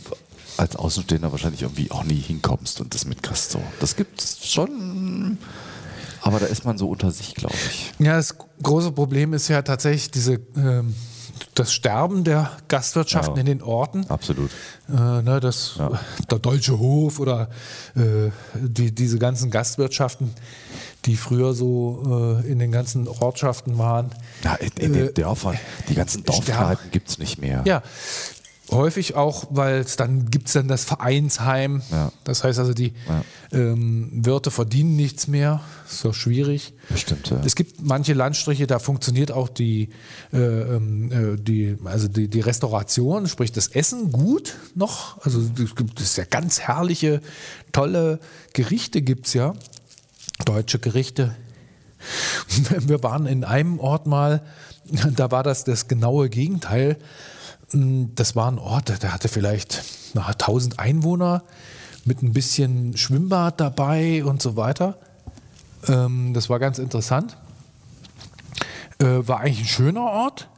als 0.57 0.76
Außenstehender 0.76 1.33
wahrscheinlich 1.33 1.62
irgendwie 1.62 1.90
auch 1.90 2.04
nie 2.04 2.20
hinkommst 2.20 2.80
und 2.80 2.94
das 2.94 3.04
mitkriegst. 3.04 3.50
So. 3.50 3.61
Das 3.80 3.96
gibt's 3.96 4.48
schon, 4.48 5.38
aber 6.22 6.40
da 6.40 6.46
ist 6.46 6.64
man 6.64 6.78
so 6.78 6.88
unter 6.88 7.11
sich, 7.11 7.35
glaube 7.35 7.57
ich. 7.70 7.92
Ja, 7.98 8.16
das 8.16 8.37
große 8.62 8.92
Problem 8.92 9.33
ist 9.33 9.48
ja 9.48 9.62
tatsächlich 9.62 10.11
diese, 10.11 10.40
ähm, 10.57 10.94
das 11.55 11.73
Sterben 11.73 12.25
der 12.25 12.51
Gastwirtschaften 12.68 13.35
Ja. 13.37 13.40
in 13.40 13.47
den 13.47 13.62
Orten. 13.62 14.05
Absolut. 14.09 14.51
Äh, 14.88 14.92
ne, 15.23 15.40
das, 15.40 15.79
Der 16.31 16.38
Deutsche 16.38 16.79
Hof 16.79 17.18
oder 17.20 17.49
äh, 17.97 18.31
die, 18.55 18.92
diese 18.94 19.18
ganzen 19.18 19.51
Gastwirtschaften, 19.51 20.33
die 21.05 21.16
früher 21.16 21.53
so 21.55 22.40
äh, 22.44 22.47
in 22.51 22.59
den 22.59 22.73
ganzen 22.73 23.07
Ortschaften 23.09 23.79
waren. 23.79 24.11
Ja, 24.42 24.55
in, 24.57 24.68
in 24.79 24.94
Äh, 24.94 24.99
den 25.07 25.14
Dörfern, 25.14 25.59
die 25.88 25.94
ganzen 25.94 26.25
Dorfkneipen 26.25 26.90
gibt 26.90 27.09
es 27.09 27.18
nicht 27.18 27.38
mehr. 27.40 27.62
Ja, 27.66 27.83
häufig 28.70 29.14
auch, 29.14 29.46
weil 29.50 29.81
es 29.81 29.96
dann 29.96 30.31
gibt 30.31 30.48
es 30.48 30.55
dann 30.55 30.68
das 30.68 30.85
Vereinsheim. 30.85 31.83
Ja. 31.90 32.12
Das 32.24 32.44
heißt 32.44 32.59
also, 32.59 32.72
die 32.72 32.94
ähm, 33.53 34.11
Wirte 34.12 34.50
verdienen 34.50 34.96
nichts 34.96 35.27
mehr. 35.27 35.61
Ist 35.88 36.05
doch 36.05 36.14
schwierig. 36.14 36.74
Bestimmt, 36.88 37.31
ja. 37.31 37.40
Es 37.44 37.55
gibt 37.55 37.83
manche 37.83 38.14
Landstriche, 38.14 38.66
da 38.66 38.79
funktioniert 38.79 39.33
auch 39.33 39.48
die, 39.48 39.90
äh, 40.33 40.38
ähm, 40.38 41.12
äh, 41.12 41.37
die, 41.37 41.77
also 41.85 42.09
die, 42.09 42.29
die 42.29 42.40
Restauration, 42.40 43.29
sprich 43.29 43.53
das 43.53 43.68
Essen 43.68 44.12
gut 44.12 44.57
noch. 44.74 45.22
Also 45.24 45.40
es 45.40 45.74
gibt 45.74 46.00
es 46.00 46.16
ja 46.16 46.24
ganz 46.24 46.61
herrliche, 46.61 47.20
tolle 47.72 48.18
Gerichte 48.53 49.03
gibt 49.03 49.27
es 49.27 49.35
ja. 49.35 49.55
Deutsche 50.44 50.79
Gerichte. 50.79 51.37
Wir 52.81 53.03
waren 53.03 53.27
in 53.27 53.44
einem 53.44 53.79
Ort 53.79 54.07
mal, 54.07 54.42
da 55.16 55.31
war 55.31 55.42
das 55.42 55.64
das 55.64 55.88
genaue 55.88 56.29
Gegenteil. 56.29 56.98
Das 58.14 58.37
war 58.37 58.50
ein 58.50 58.58
Ort, 58.58 59.02
der 59.02 59.12
hatte 59.12 59.28
vielleicht 59.28 59.82
na, 60.14 60.26
1000 60.26 60.78
Einwohner 60.78 61.42
mit 62.04 62.22
ein 62.22 62.32
bisschen 62.32 62.96
Schwimmbad 62.96 63.60
dabei 63.60 64.24
und 64.24 64.40
so 64.40 64.56
weiter. 64.56 64.98
Ähm, 65.88 66.34
das 66.34 66.48
war 66.48 66.58
ganz 66.58 66.78
interessant. 66.78 67.37
Äh, 68.98 69.26
war 69.26 69.40
eigentlich 69.40 69.60
ein 69.60 69.66
schöner 69.66 70.02
Ort, 70.02 70.48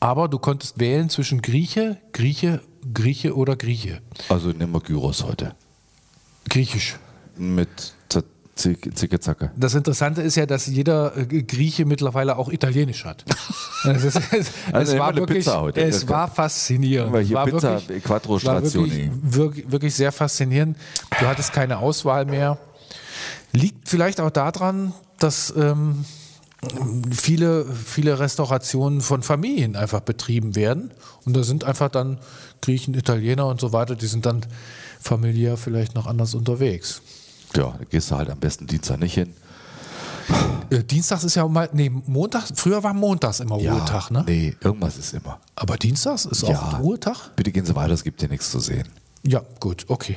aber 0.00 0.28
du 0.28 0.38
konntest 0.38 0.80
wählen 0.80 1.10
zwischen 1.10 1.42
Grieche, 1.42 1.98
Grieche, 2.12 2.60
Grieche 2.94 3.36
oder 3.36 3.56
Grieche. 3.56 4.00
Also 4.28 4.48
nehmen 4.48 4.72
wir 4.72 4.80
Gyros 4.80 5.24
heute. 5.24 5.54
Griechisch. 6.48 6.96
Mit 7.36 7.94
Zicke 8.62 9.20
Zacke. 9.20 9.50
Das 9.56 9.74
Interessante 9.74 10.22
ist 10.22 10.36
ja, 10.36 10.46
dass 10.46 10.66
jeder 10.66 11.16
äh, 11.16 11.42
Grieche 11.42 11.84
mittlerweile 11.84 12.36
auch 12.36 12.48
Italienisch 12.48 13.04
hat. 13.04 13.24
Es, 13.84 14.04
ist, 14.04 14.20
es, 14.32 14.52
Also 14.72 14.92
es 14.92 14.98
war 15.00 15.16
wirklich, 15.16 15.38
Pizza 15.38 15.60
heute. 15.60 15.80
es 15.80 16.08
war 16.08 16.28
faszinierend. 16.28 17.16
Hier 17.16 17.22
Es 17.22 17.32
war 17.32 17.44
Pizza 17.46 17.80
wirklich, 17.80 18.04
Quattro 18.04 18.36
es 18.36 18.44
war 18.44 18.62
wirklich, 18.62 19.10
wirklich, 19.22 19.72
wirklich 19.72 19.94
sehr 19.96 20.12
faszinierend. 20.12 20.76
Du 21.18 21.26
hattest 21.26 21.52
keine 21.52 21.78
Auswahl 21.78 22.24
mehr. 22.24 22.58
Liegt 23.50 23.88
vielleicht 23.88 24.20
auch 24.20 24.30
daran, 24.30 24.92
dass 25.18 25.52
ähm, 25.56 26.04
viele, 27.10 27.66
viele 27.66 28.20
Restaurationen 28.20 29.00
von 29.00 29.22
Familien 29.22 29.74
einfach 29.74 30.00
betrieben 30.00 30.54
werden. 30.54 30.92
Und 31.24 31.36
da 31.36 31.42
sind 31.42 31.64
einfach 31.64 31.88
dann 31.88 32.18
Griechen, 32.60 32.94
Italiener 32.94 33.46
und 33.46 33.60
so 33.60 33.72
weiter, 33.72 33.96
die 33.96 34.06
sind 34.06 34.26
dann 34.26 34.46
familiär 35.00 35.56
vielleicht 35.56 35.94
noch 35.94 36.06
anders 36.06 36.34
unterwegs. 36.34 37.02
Ja, 37.56 37.74
gehst 37.90 38.10
du 38.10 38.16
halt 38.16 38.30
am 38.30 38.38
besten 38.38 38.66
Dienstag 38.66 38.98
nicht 39.00 39.14
hin. 39.14 39.32
Äh, 40.70 40.82
Dienstags 40.84 41.24
ist 41.24 41.34
ja 41.34 41.46
mal, 41.48 41.68
nee, 41.72 41.90
Montags, 41.90 42.52
früher 42.54 42.82
war 42.82 42.94
Montags 42.94 43.40
immer 43.40 43.56
Ruhetag, 43.56 44.10
ne? 44.10 44.24
Nee, 44.26 44.54
irgendwas 44.60 44.96
ist 44.96 45.12
immer. 45.14 45.38
Aber 45.56 45.76
Dienstags 45.76 46.24
ist 46.24 46.42
Ja. 46.42 46.48
auch 46.50 46.78
Ruhetag? 46.78 47.34
Bitte 47.36 47.50
gehen 47.52 47.66
Sie 47.66 47.74
weiter, 47.74 47.92
es 47.92 48.04
gibt 48.04 48.20
hier 48.20 48.28
nichts 48.28 48.50
zu 48.50 48.60
sehen. 48.60 48.88
Ja, 49.24 49.42
gut, 49.60 49.84
okay. 49.88 50.16